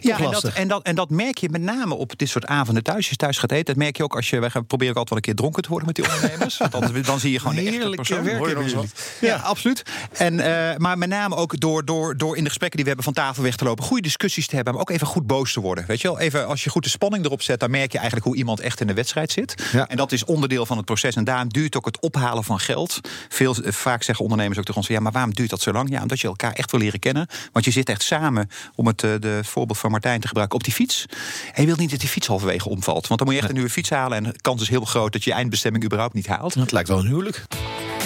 Ja, 0.00 0.18
en 0.18 0.30
dat, 0.30 0.44
en, 0.44 0.68
dat, 0.68 0.82
en 0.82 0.94
dat 0.94 1.10
merk 1.10 1.38
je 1.38 1.48
met 1.50 1.62
name 1.62 1.94
op 1.94 2.18
dit 2.18 2.28
soort 2.28 2.46
avonden 2.46 2.82
thuis. 2.82 3.08
Je 3.08 3.16
thuis 3.16 3.38
gaat 3.38 3.52
eten, 3.52 3.64
dat 3.64 3.76
merk 3.76 3.96
je 3.96 4.02
ook 4.02 4.16
als 4.16 4.30
je... 4.30 4.38
Wij 4.40 4.50
gaan 4.50 4.66
proberen 4.66 4.92
ook 4.92 4.98
altijd 4.98 5.08
wel 5.08 5.18
een 5.18 5.24
keer 5.24 5.34
dronken 5.34 5.62
te 5.62 5.68
worden 5.68 5.86
met 5.86 5.96
die 5.96 6.04
ondernemers. 6.04 6.56
Want 6.56 6.72
dan, 6.72 7.02
dan 7.02 7.20
zie 7.20 7.32
je 7.32 7.38
gewoon 7.38 7.54
de 7.54 7.62
echte 7.62 7.90
persoon. 7.90 8.22
werken 8.24 8.74
wat? 8.74 8.86
Ja, 9.20 9.36
absoluut. 9.36 9.82
En, 10.12 10.40
eh, 10.40 10.76
maar 10.76 10.98
met 10.98 11.08
name 11.08 11.36
ook 11.36 11.60
door, 11.60 11.84
door, 11.84 12.16
door 12.16 12.36
in 12.36 12.42
de 12.42 12.48
gesprekken 12.48 12.76
die 12.76 12.86
we 12.88 12.94
hebben 12.94 13.14
van 13.14 13.24
tafel 13.24 13.42
weg 13.42 13.56
te 13.56 13.64
lopen... 13.64 13.84
goede 13.84 14.02
discussies 14.02 14.46
te 14.46 14.54
hebben, 14.54 14.72
maar 14.72 14.82
ook 14.82 14.90
even 14.90 15.06
goed 15.06 15.26
boos 15.26 15.52
te 15.52 15.60
worden. 15.60 15.84
Weet 15.86 16.00
je 16.00 16.08
wel? 16.08 16.18
Even, 16.18 16.46
als 16.46 16.64
je 16.64 16.70
goed 16.70 16.84
de 16.84 16.90
spanning 16.90 17.24
erop 17.24 17.42
zet... 17.42 17.60
dan 17.60 17.70
merk 17.70 17.92
je 17.92 17.98
eigenlijk 17.98 18.26
hoe 18.26 18.36
iemand 18.36 18.60
echt 18.60 18.80
in 18.80 18.86
de 18.86 18.94
wedstrijd 18.94 19.30
zit. 19.30 19.68
Ja. 19.72 19.88
En 19.88 19.96
dat 19.96 20.12
is 20.12 20.24
onderdeel 20.24 20.66
van 20.66 20.76
het 20.76 20.86
proces. 20.86 21.16
En 21.16 21.24
daarom 21.24 21.48
duurt 21.48 21.76
ook 21.76 21.84
het 21.84 22.00
ophalen 22.00 22.44
van 22.44 22.58
geld. 22.60 23.00
Veel, 23.28 23.54
eh, 23.56 23.72
vaak 23.72 24.02
zeggen 24.02 24.24
ondernemers 24.24 24.58
ook 24.58 24.64
tegen 24.64 24.80
ons... 24.80 24.90
ja, 24.90 25.00
maar 25.00 25.12
waarom 25.12 25.34
duurt 25.34 25.50
dat 25.50 25.60
zo 25.60 25.72
lang? 25.72 25.90
Ja, 25.90 26.02
omdat 26.02 26.20
je 26.20 26.26
elkaar 26.26 26.52
echt 26.52 26.70
wil 26.70 26.80
leren 26.80 26.98
kennen. 26.98 27.26
Want 27.52 27.64
je 27.64 27.70
zit 27.70 27.88
echt 27.88 28.02
samen, 28.02 28.50
om 28.74 28.86
het 28.86 29.02
eh, 29.02 29.10
de 29.20 29.40
voorbeeld 29.42 29.69
van 29.78 29.90
Martijn 29.90 30.20
te 30.20 30.26
gebruiken... 30.26 30.58
op 30.58 30.64
die 30.64 30.72
fiets. 30.72 31.06
En 31.52 31.60
je 31.60 31.66
wilt 31.66 31.78
niet 31.78 31.90
dat 31.90 32.00
die 32.00 32.08
fiets 32.08 32.26
halverwege 32.26 32.68
omvalt. 32.68 33.06
Want 33.06 33.18
dan 33.18 33.28
moet 33.28 33.36
je 33.36 33.40
echt 33.40 33.48
een 33.48 33.56
nieuwe 33.56 33.70
fiets 33.70 33.90
halen... 33.90 34.16
en 34.16 34.24
de 34.24 34.40
kans 34.40 34.62
is 34.62 34.68
heel 34.68 34.84
groot 34.84 35.12
dat 35.12 35.24
je 35.24 35.30
je 35.30 35.36
eindbestemming 35.36 35.84
überhaupt 35.84 36.14
niet 36.14 36.26
haalt. 36.26 36.54
Het 36.54 36.72
lijkt 36.72 36.88
wel 36.88 36.98
een 36.98 37.06
huwelijk. 37.06 37.44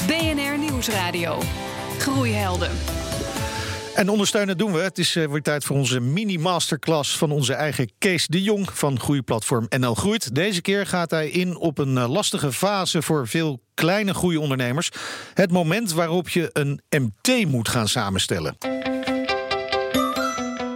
BNR 0.07 0.59
Nieuwsradio. 0.59 1.43
Groeihelden. 1.99 2.71
En 3.95 4.09
ondersteunen 4.09 4.59
doen 4.59 4.73
we. 4.73 4.79
Het 4.79 4.99
is 4.99 5.17
eh, 5.17 5.29
weer 5.29 5.43
tijd 5.43 5.65
voor 5.65 5.77
onze 5.77 6.01
mini-masterclass 6.01 7.17
van 7.17 7.31
onze 7.31 7.55
eigen 7.55 7.91
Kees 7.99 8.27
de 8.27 8.43
Jong 8.43 8.71
van 8.73 9.01
groeiplatform 9.01 9.67
NL 9.79 9.95
Groeit. 9.95 10.35
Deze 10.35 10.61
keer 10.61 10.87
gaat 10.87 11.11
hij 11.11 11.29
in 11.29 11.57
op 11.57 11.79
een 11.79 11.99
eh, 11.99 12.11
lastige 12.11 12.53
fase 12.53 13.03
voor 13.03 13.29
veel 13.29 13.61
kleine 13.75 14.15
groeiondernemers. 14.15 14.91
Het 15.35 15.51
moment 15.51 15.93
waarop 15.93 16.29
je 16.29 16.51
een 16.53 16.81
MT 16.89 17.47
moet 17.47 17.69
gaan 17.69 17.89
samenstellen. 17.89 18.74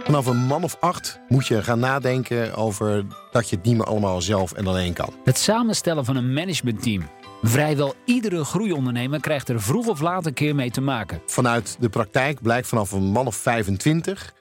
Vanaf 0.09 0.25
een 0.25 0.45
man 0.45 0.63
of 0.63 0.77
acht 0.79 1.19
moet 1.27 1.47
je 1.47 1.63
gaan 1.63 1.79
nadenken 1.79 2.55
over 2.55 3.05
dat 3.31 3.49
je 3.49 3.55
het 3.55 3.65
niet 3.65 3.75
meer 3.75 3.85
allemaal 3.85 4.21
zelf 4.21 4.51
en 4.51 4.67
alleen 4.67 4.93
kan. 4.93 5.13
Het 5.23 5.37
samenstellen 5.37 6.05
van 6.05 6.15
een 6.15 6.33
managementteam. 6.33 7.09
Vrijwel 7.41 7.93
iedere 8.05 8.43
groeiondernemer 8.43 9.19
krijgt 9.19 9.49
er 9.49 9.61
vroeg 9.61 9.87
of 9.87 10.01
laat 10.01 10.25
een 10.25 10.33
keer 10.33 10.55
mee 10.55 10.71
te 10.71 10.81
maken. 10.81 11.21
Vanuit 11.25 11.77
de 11.79 11.89
praktijk 11.89 12.41
blijkt 12.41 12.67
vanaf 12.67 12.91
een 12.91 13.03
man 13.03 13.27
of 13.27 13.35
25 13.35 14.33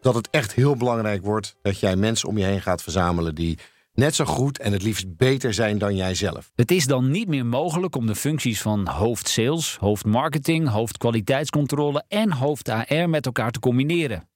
dat 0.00 0.14
het 0.14 0.28
echt 0.30 0.54
heel 0.54 0.76
belangrijk 0.76 1.24
wordt 1.24 1.56
dat 1.62 1.80
jij 1.80 1.96
mensen 1.96 2.28
om 2.28 2.38
je 2.38 2.44
heen 2.44 2.62
gaat 2.62 2.82
verzamelen 2.82 3.34
die 3.34 3.58
net 3.94 4.14
zo 4.14 4.24
goed 4.24 4.58
en 4.58 4.72
het 4.72 4.82
liefst 4.82 5.16
beter 5.16 5.54
zijn 5.54 5.78
dan 5.78 5.96
jij 5.96 6.14
zelf. 6.14 6.50
Het 6.54 6.70
is 6.70 6.86
dan 6.86 7.10
niet 7.10 7.28
meer 7.28 7.46
mogelijk 7.46 7.96
om 7.96 8.06
de 8.06 8.14
functies 8.14 8.62
van 8.62 8.88
hoofd 8.88 9.28
sales, 9.28 9.76
hoofd 9.80 10.04
marketing, 10.04 10.68
hoofd 10.68 10.98
kwaliteitscontrole 10.98 12.04
en 12.08 12.32
hoofd 12.32 12.68
AR 12.68 13.08
met 13.08 13.26
elkaar 13.26 13.50
te 13.50 13.60
combineren. 13.60 14.28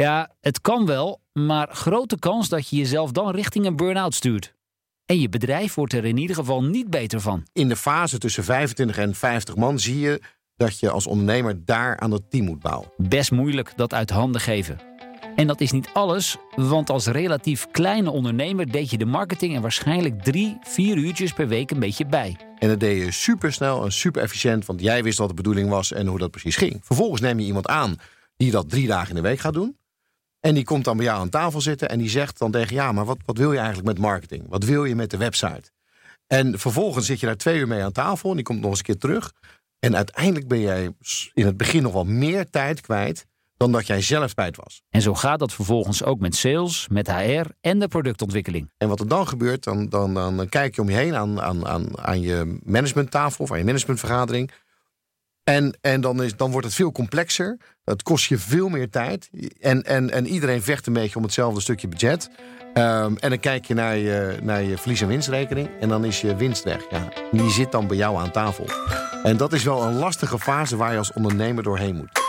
Ja, 0.00 0.30
het 0.40 0.60
kan 0.60 0.86
wel, 0.86 1.20
maar 1.32 1.68
grote 1.70 2.18
kans 2.18 2.48
dat 2.48 2.68
je 2.68 2.76
jezelf 2.76 3.12
dan 3.12 3.30
richting 3.30 3.66
een 3.66 3.76
burn-out 3.76 4.14
stuurt. 4.14 4.54
En 5.06 5.20
je 5.20 5.28
bedrijf 5.28 5.74
wordt 5.74 5.92
er 5.92 6.04
in 6.04 6.16
ieder 6.16 6.36
geval 6.36 6.64
niet 6.64 6.90
beter 6.90 7.20
van. 7.20 7.46
In 7.52 7.68
de 7.68 7.76
fase 7.76 8.18
tussen 8.18 8.44
25 8.44 8.98
en 8.98 9.14
50 9.14 9.56
man 9.56 9.78
zie 9.78 9.98
je 9.98 10.20
dat 10.56 10.78
je 10.78 10.90
als 10.90 11.06
ondernemer 11.06 11.64
daar 11.64 11.98
aan 11.98 12.10
het 12.10 12.30
team 12.30 12.44
moet 12.44 12.60
bouwen. 12.60 12.88
Best 12.96 13.30
moeilijk 13.30 13.72
dat 13.76 13.94
uit 13.94 14.10
handen 14.10 14.40
geven. 14.40 14.78
En 15.36 15.46
dat 15.46 15.60
is 15.60 15.72
niet 15.72 15.90
alles, 15.92 16.36
want 16.56 16.90
als 16.90 17.06
relatief 17.06 17.66
kleine 17.70 18.10
ondernemer 18.10 18.72
deed 18.72 18.90
je 18.90 18.98
de 18.98 19.04
marketing 19.04 19.54
er 19.54 19.60
waarschijnlijk 19.60 20.22
drie, 20.22 20.58
vier 20.62 20.96
uurtjes 20.96 21.32
per 21.32 21.48
week 21.48 21.70
een 21.70 21.78
beetje 21.78 22.06
bij. 22.06 22.36
En 22.58 22.68
dat 22.68 22.80
deed 22.80 23.04
je 23.04 23.12
supersnel 23.12 23.84
en 23.84 23.92
super 23.92 24.22
efficiënt, 24.22 24.66
want 24.66 24.80
jij 24.80 25.02
wist 25.02 25.18
wat 25.18 25.28
de 25.28 25.34
bedoeling 25.34 25.68
was 25.68 25.92
en 25.92 26.06
hoe 26.06 26.18
dat 26.18 26.30
precies 26.30 26.56
ging. 26.56 26.80
Vervolgens 26.82 27.20
neem 27.20 27.38
je 27.38 27.46
iemand 27.46 27.66
aan 27.68 27.96
die 28.36 28.50
dat 28.50 28.70
drie 28.70 28.86
dagen 28.86 29.08
in 29.08 29.14
de 29.14 29.28
week 29.28 29.38
gaat 29.38 29.54
doen. 29.54 29.76
En 30.44 30.54
die 30.54 30.64
komt 30.64 30.84
dan 30.84 30.96
bij 30.96 31.06
jou 31.06 31.20
aan 31.20 31.28
tafel 31.28 31.60
zitten 31.60 31.88
en 31.88 31.98
die 31.98 32.08
zegt 32.08 32.38
dan 32.38 32.50
tegen 32.50 32.74
ja, 32.74 32.92
maar 32.92 33.04
wat, 33.04 33.18
wat 33.24 33.38
wil 33.38 33.52
je 33.52 33.58
eigenlijk 33.58 33.86
met 33.86 33.98
marketing? 33.98 34.44
Wat 34.48 34.64
wil 34.64 34.84
je 34.84 34.94
met 34.94 35.10
de 35.10 35.16
website? 35.16 35.70
En 36.26 36.58
vervolgens 36.58 37.06
zit 37.06 37.20
je 37.20 37.26
daar 37.26 37.36
twee 37.36 37.58
uur 37.58 37.68
mee 37.68 37.82
aan 37.82 37.92
tafel 37.92 38.30
en 38.30 38.36
die 38.36 38.44
komt 38.44 38.60
nog 38.60 38.70
eens 38.70 38.78
een 38.78 38.84
keer 38.84 38.98
terug. 38.98 39.32
En 39.78 39.96
uiteindelijk 39.96 40.48
ben 40.48 40.60
jij 40.60 40.94
in 41.34 41.46
het 41.46 41.56
begin 41.56 41.82
nog 41.82 41.92
wel 41.92 42.04
meer 42.04 42.50
tijd 42.50 42.80
kwijt 42.80 43.26
dan 43.56 43.72
dat 43.72 43.86
jij 43.86 44.00
zelf 44.00 44.34
kwijt 44.34 44.56
was. 44.56 44.82
En 44.90 45.02
zo 45.02 45.14
gaat 45.14 45.38
dat 45.38 45.52
vervolgens 45.52 46.04
ook 46.04 46.20
met 46.20 46.36
sales, 46.36 46.88
met 46.88 47.10
HR 47.10 47.46
en 47.60 47.78
de 47.78 47.88
productontwikkeling. 47.88 48.70
En 48.76 48.88
wat 48.88 49.00
er 49.00 49.08
dan 49.08 49.28
gebeurt, 49.28 49.64
dan, 49.64 49.88
dan, 49.88 50.14
dan, 50.14 50.36
dan 50.36 50.48
kijk 50.48 50.74
je 50.74 50.82
om 50.82 50.88
je 50.88 50.96
heen 50.96 51.14
aan, 51.14 51.40
aan, 51.40 51.66
aan, 51.66 51.98
aan 51.98 52.20
je 52.20 52.58
managementtafel 52.62 53.44
of 53.44 53.52
aan 53.52 53.58
je 53.58 53.64
managementvergadering. 53.64 54.50
En, 55.44 55.76
en 55.80 56.00
dan, 56.00 56.22
is, 56.22 56.36
dan 56.36 56.50
wordt 56.50 56.66
het 56.66 56.76
veel 56.76 56.92
complexer. 56.92 57.56
Het 57.84 58.02
kost 58.02 58.26
je 58.26 58.38
veel 58.38 58.68
meer 58.68 58.90
tijd. 58.90 59.30
En, 59.60 59.82
en, 59.82 60.10
en 60.10 60.26
iedereen 60.26 60.62
vecht 60.62 60.86
een 60.86 60.92
beetje 60.92 61.16
om 61.16 61.22
hetzelfde 61.22 61.60
stukje 61.60 61.88
budget. 61.88 62.30
Ehm, 62.74 63.14
en 63.16 63.28
dan 63.28 63.40
kijk 63.40 63.64
je 63.64 63.74
naar 63.74 63.96
je, 63.96 64.38
naar 64.42 64.62
je 64.62 64.78
verlies- 64.78 65.00
en 65.00 65.08
winstrekening. 65.08 65.68
En 65.80 65.88
dan 65.88 66.04
is 66.04 66.20
je 66.20 66.36
winst 66.36 66.64
weg. 66.64 66.90
Ja, 66.90 67.08
die 67.32 67.50
zit 67.50 67.72
dan 67.72 67.86
bij 67.86 67.96
jou 67.96 68.18
aan 68.18 68.30
tafel. 68.30 68.66
En 69.22 69.36
dat 69.36 69.52
is 69.52 69.64
wel 69.64 69.82
een 69.82 69.94
lastige 69.98 70.38
fase 70.38 70.76
waar 70.76 70.92
je 70.92 70.98
als 70.98 71.12
ondernemer 71.12 71.62
doorheen 71.62 71.96
moet. 71.96 72.23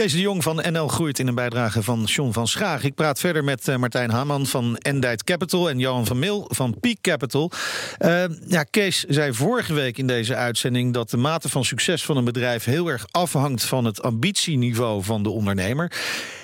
Kees 0.00 0.12
de 0.12 0.20
Jong 0.20 0.42
van 0.42 0.64
NL 0.70 0.88
Groeit 0.88 1.18
in 1.18 1.26
een 1.26 1.34
bijdrage 1.34 1.82
van 1.82 2.02
John 2.04 2.32
van 2.32 2.48
Schaag. 2.48 2.84
Ik 2.84 2.94
praat 2.94 3.20
verder 3.20 3.44
met 3.44 3.68
eh, 3.68 3.76
Martijn 3.76 4.10
Haman 4.10 4.46
van 4.46 4.76
Endite 4.76 5.24
Capital 5.24 5.70
en 5.70 5.78
Johan 5.78 6.06
van 6.06 6.18
Mil 6.18 6.44
van 6.48 6.80
Peak 6.80 7.00
Capital. 7.00 7.50
Eh, 7.98 8.24
ja, 8.46 8.62
Kees 8.62 9.04
zei 9.04 9.34
vorige 9.34 9.74
week 9.74 9.98
in 9.98 10.06
deze 10.06 10.34
uitzending 10.34 10.94
dat 10.94 11.10
de 11.10 11.16
mate 11.16 11.48
van 11.48 11.64
succes 11.64 12.04
van 12.04 12.16
een 12.16 12.24
bedrijf 12.24 12.64
heel 12.64 12.88
erg 12.88 13.06
afhangt 13.10 13.64
van 13.64 13.84
het 13.84 14.02
ambitieniveau 14.02 15.02
van 15.02 15.22
de 15.22 15.30
ondernemer. 15.30 15.92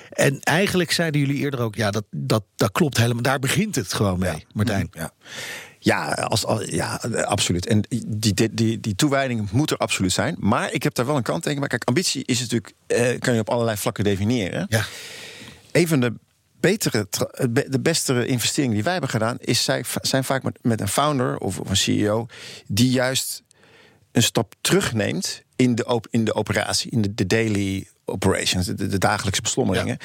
En 0.09 0.39
eigenlijk 0.39 0.91
zeiden 0.91 1.21
jullie 1.21 1.37
eerder 1.37 1.59
ook, 1.59 1.75
ja, 1.75 1.91
dat, 1.91 2.03
dat, 2.11 2.43
dat 2.55 2.71
klopt 2.71 2.97
helemaal. 2.97 3.23
Daar 3.23 3.39
begint 3.39 3.75
het 3.75 3.93
gewoon 3.93 4.19
mee, 4.19 4.45
Martijn. 4.53 4.87
Ja. 4.91 5.11
Ja, 5.87 6.11
als, 6.11 6.45
als- 6.45 6.65
ja, 6.69 6.95
absoluut. 7.25 7.65
En 7.65 7.81
die, 7.89 8.33
die, 8.33 8.53
die, 8.53 8.79
die 8.79 8.95
toewijding 8.95 9.51
moet 9.51 9.71
er 9.71 9.77
absoluut 9.77 10.11
zijn. 10.11 10.35
Maar 10.39 10.73
ik 10.73 10.83
heb 10.83 10.93
daar 10.93 11.05
wel 11.05 11.15
een 11.15 11.23
kanttekening. 11.23 11.59
Maar 11.59 11.69
kijk, 11.69 11.83
ambitie 11.83 12.23
is 12.25 12.39
natuurlijk, 12.39 12.73
eh, 12.87 13.19
kan 13.19 13.33
je 13.33 13.39
op 13.39 13.49
allerlei 13.49 13.77
vlakken 13.77 14.03
definiëren. 14.03 14.65
Ja. 14.69 14.85
Een 15.71 15.87
van 15.87 15.99
de 15.99 16.13
betere, 16.59 17.07
de 17.69 17.79
beste 17.81 18.25
investeringen 18.25 18.73
die 18.73 18.83
wij 18.83 18.91
hebben 18.91 19.09
gedaan, 19.11 19.37
is 19.39 19.63
zij, 19.63 19.83
zijn 20.01 20.23
vaak 20.23 20.43
met, 20.43 20.59
met 20.61 20.81
een 20.81 20.87
founder 20.87 21.37
of, 21.37 21.59
of 21.59 21.69
een 21.69 21.77
CEO 21.77 22.25
die 22.67 22.89
juist 22.89 23.43
een 24.11 24.23
stap 24.23 24.53
terugneemt 24.61 25.41
in 25.55 25.75
de, 25.75 25.85
op, 25.85 26.07
in 26.09 26.23
de 26.25 26.33
operatie, 26.35 26.91
in 26.91 27.01
de, 27.01 27.13
de 27.13 27.27
daily 27.27 27.87
operations, 28.05 28.65
de, 28.65 28.73
de- 28.73 28.87
de 28.87 28.97
dagelijkse 28.97 29.41
beslommeringen. 29.41 29.97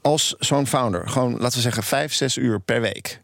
Als 0.00 0.34
zo'n 0.38 0.66
founder 0.66 1.08
gewoon, 1.08 1.32
laten 1.32 1.56
we 1.56 1.62
zeggen, 1.62 1.82
vijf, 1.82 2.14
zes 2.14 2.36
uur 2.36 2.60
per 2.60 2.80
week 2.80 3.21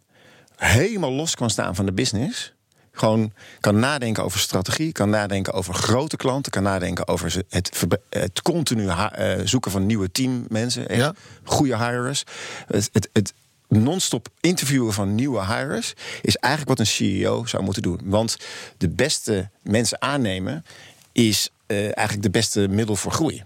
helemaal 0.59 1.13
los 1.13 1.35
kan 1.35 1.51
staan 1.51 1.75
van 1.75 1.87
de 1.87 1.93
business. 1.93 2.53
Gewoon 2.93 3.33
kan 3.61 3.79
nadenken 3.79 4.25
over 4.25 4.39
strategie, 4.41 4.93
kan 4.93 5.11
nadenken 5.11 5.53
over 5.53 5.75
grote 5.75 6.17
klanten, 6.17 6.53
kan 6.53 6.63
nadenken 6.63 7.09
over 7.09 7.43
het, 7.49 7.85
het 8.11 8.43
continu 8.43 8.89
eh, 8.89 9.33
zoeken 9.45 9.71
van 9.71 9.87
nieuwe 9.87 10.13
teammensen, 10.13 10.89
echt 10.89 11.01
Ja. 11.01 11.15
goede 11.45 11.77
hires. 11.77 12.25
Het, 12.67 12.89
het, 12.93 13.09
het 13.13 13.33
non-stop 13.69 14.29
interviewen 14.41 14.93
van 14.93 15.15
nieuwe 15.15 15.45
hires 15.45 15.95
is 16.23 16.37
eigenlijk 16.37 16.79
wat 16.79 16.87
een 16.87 16.93
CEO 16.93 17.47
zou 17.47 17.63
moeten 17.63 17.83
doen. 17.83 18.01
Want 18.05 18.37
de 18.77 18.89
beste 18.89 19.51
mensen 19.63 20.03
aannemen 20.03 20.65
is 21.13 21.51
eh, 21.67 21.83
eigenlijk 21.83 22.23
de 22.23 22.31
beste 22.31 22.69
middel 22.69 22.97
voor 22.97 23.13
groei. 23.13 23.43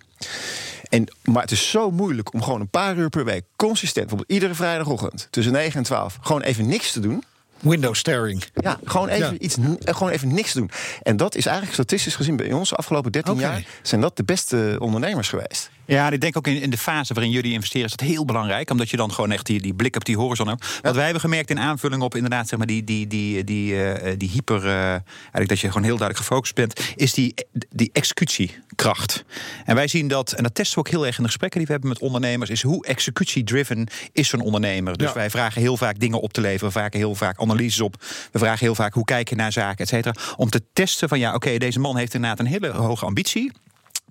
En, 0.92 1.06
maar 1.22 1.42
het 1.42 1.50
is 1.50 1.70
zo 1.70 1.90
moeilijk 1.90 2.32
om 2.32 2.42
gewoon 2.42 2.60
een 2.60 2.68
paar 2.68 2.96
uur 2.96 3.08
per 3.08 3.24
week 3.24 3.44
consistent, 3.56 4.06
bijvoorbeeld 4.06 4.30
iedere 4.32 4.54
vrijdagochtend 4.54 5.28
tussen 5.30 5.52
9 5.52 5.76
en 5.76 5.82
12, 5.82 6.18
gewoon 6.20 6.42
even 6.42 6.66
niks 6.68 6.92
te 6.92 7.00
doen. 7.00 7.24
Window 7.60 7.94
staring. 7.94 8.44
Ja, 8.54 8.78
gewoon 8.84 9.08
even, 9.08 9.32
Ja. 9.32 9.38
Iets, 9.38 9.56
gewoon 9.80 10.12
even 10.12 10.34
niks 10.34 10.52
te 10.52 10.58
doen. 10.58 10.70
En 11.02 11.16
dat 11.16 11.34
is 11.34 11.46
eigenlijk 11.46 11.74
statistisch 11.74 12.14
gezien 12.14 12.36
bij 12.36 12.52
ons 12.52 12.68
de 12.68 12.74
afgelopen 12.76 13.12
13 13.12 13.32
Oké. 13.32 13.42
jaar 13.42 13.64
zijn 13.82 14.00
dat 14.00 14.16
de 14.16 14.24
beste 14.24 14.76
ondernemers 14.78 15.28
geweest. 15.28 15.70
Ja, 15.86 16.10
ik 16.10 16.20
denk 16.20 16.36
ook 16.36 16.46
in, 16.46 16.60
in 16.62 16.70
de 16.70 16.78
fase 16.78 17.14
waarin 17.14 17.32
jullie 17.32 17.52
investeren 17.52 17.86
is 17.86 17.96
dat 17.96 18.08
heel 18.08 18.24
belangrijk. 18.24 18.70
Omdat 18.70 18.90
je 18.90 18.96
dan 18.96 19.12
gewoon 19.12 19.32
echt 19.32 19.46
die, 19.46 19.60
die 19.60 19.74
blik 19.74 19.96
op 19.96 20.04
die 20.04 20.16
horizon 20.16 20.48
hebt. 20.48 20.78
Wat 20.82 20.94
wij 20.94 21.04
hebben 21.04 21.20
gemerkt 21.20 21.50
in 21.50 21.58
aanvulling 21.58 22.02
op 22.02 22.14
inderdaad 22.14 22.48
zeg 22.48 22.58
maar 22.58 22.66
die, 22.66 22.84
die, 22.84 23.06
die, 23.06 23.44
die, 23.44 23.84
eh, 23.84 24.14
die 24.18 24.28
hyper... 24.28 24.66
eh, 24.66 24.74
eigenlijk 24.74 25.48
dat 25.48 25.60
je 25.60 25.66
gewoon 25.66 25.82
heel 25.82 25.96
duidelijk 25.96 26.26
gefocust 26.28 26.54
bent. 26.54 26.80
Is 26.96 27.14
die, 27.14 27.34
die 27.70 27.90
executiekracht. 27.92 29.24
En 29.64 29.74
wij 29.74 29.88
zien 29.88 30.08
dat, 30.08 30.32
en 30.32 30.42
dat 30.42 30.54
testen 30.54 30.74
we 30.74 30.84
ook 30.84 30.92
heel 30.92 31.06
erg 31.06 31.16
in 31.16 31.22
de 31.22 31.28
gesprekken 31.28 31.58
die 31.58 31.66
we 31.66 31.72
hebben 31.72 31.90
met 31.90 32.00
ondernemers. 32.00 32.50
Is 32.50 32.62
hoe 32.62 32.86
executie-driven 32.86 33.88
is 34.12 34.28
zo'n 34.28 34.40
ondernemer. 34.40 34.96
Dus 34.96 35.08
Ja. 35.08 35.14
wij 35.14 35.30
vragen 35.30 35.60
heel 35.60 35.76
vaak 35.76 35.98
dingen 35.98 36.20
op 36.20 36.32
te 36.32 36.40
leveren. 36.40 36.66
We 36.66 36.72
vragen 36.72 36.98
heel 36.98 37.14
vaak 37.14 37.40
analyses 37.40 37.80
op. 37.80 37.96
We 38.32 38.38
vragen 38.38 38.64
heel 38.66 38.74
vaak 38.74 38.94
hoe 38.94 39.04
kijk 39.04 39.28
je 39.28 39.34
naar 39.34 39.52
zaken, 39.52 39.78
et 39.84 39.88
cetera. 39.88 40.14
Om 40.36 40.50
te 40.50 40.62
testen 40.72 41.08
van 41.08 41.18
ja, 41.18 41.34
oké, 41.34 41.58
deze 41.58 41.78
man 41.78 41.96
heeft 41.96 42.14
inderdaad 42.14 42.38
een 42.38 42.46
hele 42.46 42.70
hoge 42.70 43.04
ambitie. 43.04 43.52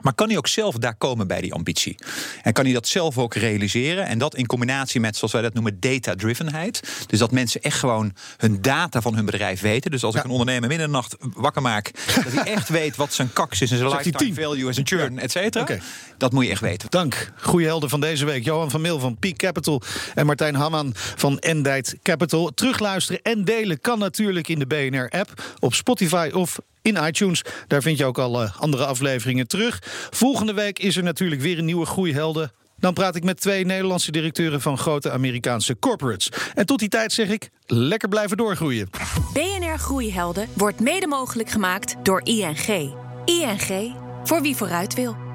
Maar 0.02 0.14
kan 0.14 0.28
hij 0.28 0.38
ook 0.38 0.48
zelf 0.48 0.76
daar 0.76 0.96
komen 0.96 1.28
bij 1.28 1.42
die 1.42 1.54
ambitie? 1.54 1.98
En 2.42 2.54
kan 2.54 2.64
hij 2.64 2.74
dat 2.74 2.88
zelf 2.88 3.18
ook 3.18 3.34
realiseren? 3.34 4.06
En 4.06 4.18
dat 4.18 4.36
in 4.36 4.46
combinatie 4.46 5.00
met, 5.00 5.16
zoals 5.16 5.34
wij 5.34 5.42
dat 5.42 5.54
noemen, 5.54 5.80
data-drivenheid. 5.80 7.06
Dus 7.08 7.20
dat 7.20 7.32
mensen 7.32 7.62
echt 7.62 7.80
gewoon 7.80 8.14
hun 8.38 8.62
data 8.62 9.02
van 9.02 9.16
hun 9.16 9.26
bedrijf 9.26 9.62
weten. 9.62 9.92
Dus 9.92 10.04
als 10.04 10.16
ik 10.16 10.24
een 10.24 10.30
ondernemer 10.30 10.68
midden 10.68 10.88
in 10.88 10.92
de 10.92 10.98
nacht 10.98 11.16
wakker 11.20 11.62
maak, 11.62 11.92
dat 12.24 12.34
hij 12.34 12.54
echt 12.54 12.70
weet 12.70 12.96
wat 12.96 13.14
zijn 13.14 13.34
kaks 13.34 13.62
is 13.62 13.72
en 13.72 13.78
zijn 13.78 13.90
Zegt 13.90 14.06
lifetime 14.06 14.42
value 14.42 14.68
en 14.68 14.74
zijn 14.74 14.88
churn, 14.88 15.20
et 15.20 15.32
cetera. 15.32 15.78
Dat 16.18 16.32
moet 16.32 16.46
je 16.46 16.52
echt 16.52 16.62
weten. 16.62 16.90
Dank. 16.90 17.32
Goeie 17.36 17.68
helden 17.68 17.90
van 17.90 18.00
deze 18.00 18.26
week. 18.26 18.44
Johan 18.44 18.70
van 18.70 18.82
Mil 18.82 19.00
van 19.00 19.18
Peak 19.18 19.38
Capital 19.38 19.82
en 20.16 20.26
Martijn 20.26 20.56
Hamman 20.56 20.92
van 20.96 21.40
Endite 21.40 21.98
Capital. 22.02 22.52
Terugluisteren 22.54 23.22
en 23.22 23.46
delen 23.46 23.82
kan 23.82 24.00
natuurlijk 24.00 24.48
in 24.48 24.60
de 24.60 24.68
BNR-app, 24.68 25.44
op 25.60 25.74
Spotify 25.74 26.30
of 26.34 26.60
in 26.82 26.96
iTunes. 26.96 27.44
Daar 27.68 27.82
vind 27.82 27.98
je 27.98 28.06
ook 28.06 28.18
al 28.18 28.44
andere 28.44 28.86
afleveringen 28.86 29.48
terug. 29.48 29.80
Volgende 30.10 30.54
week 30.54 30.80
is 30.80 30.98
er 30.98 31.04
natuurlijk 31.04 31.42
weer 31.42 31.58
een 31.58 31.66
nieuwe 31.66 31.86
Groeihelden. 31.86 32.52
Dan 32.78 32.94
praat 32.94 33.16
ik 33.16 33.24
met 33.24 33.42
twee 33.42 33.66
Nederlandse 33.66 34.12
directeuren 34.12 34.62
van 34.62 34.78
grote 34.78 35.12
Amerikaanse 35.12 35.80
corporates. 35.80 36.32
En 36.54 36.66
tot 36.66 36.80
die 36.80 36.90
tijd 36.90 37.14
zeg 37.14 37.30
ik, 37.30 37.50
lekker 37.66 38.10
blijven 38.10 38.38
doorgroeien. 38.38 38.90
BNR 39.34 39.78
Groeihelden 39.78 40.48
wordt 40.54 40.80
mede 40.80 41.08
mogelijk 41.08 41.50
gemaakt 41.50 41.96
door 42.04 42.22
ING. 42.24 42.94
ING, 43.26 43.96
voor 44.24 44.42
wie 44.42 44.56
vooruit 44.56 44.94
wil. 44.94 45.31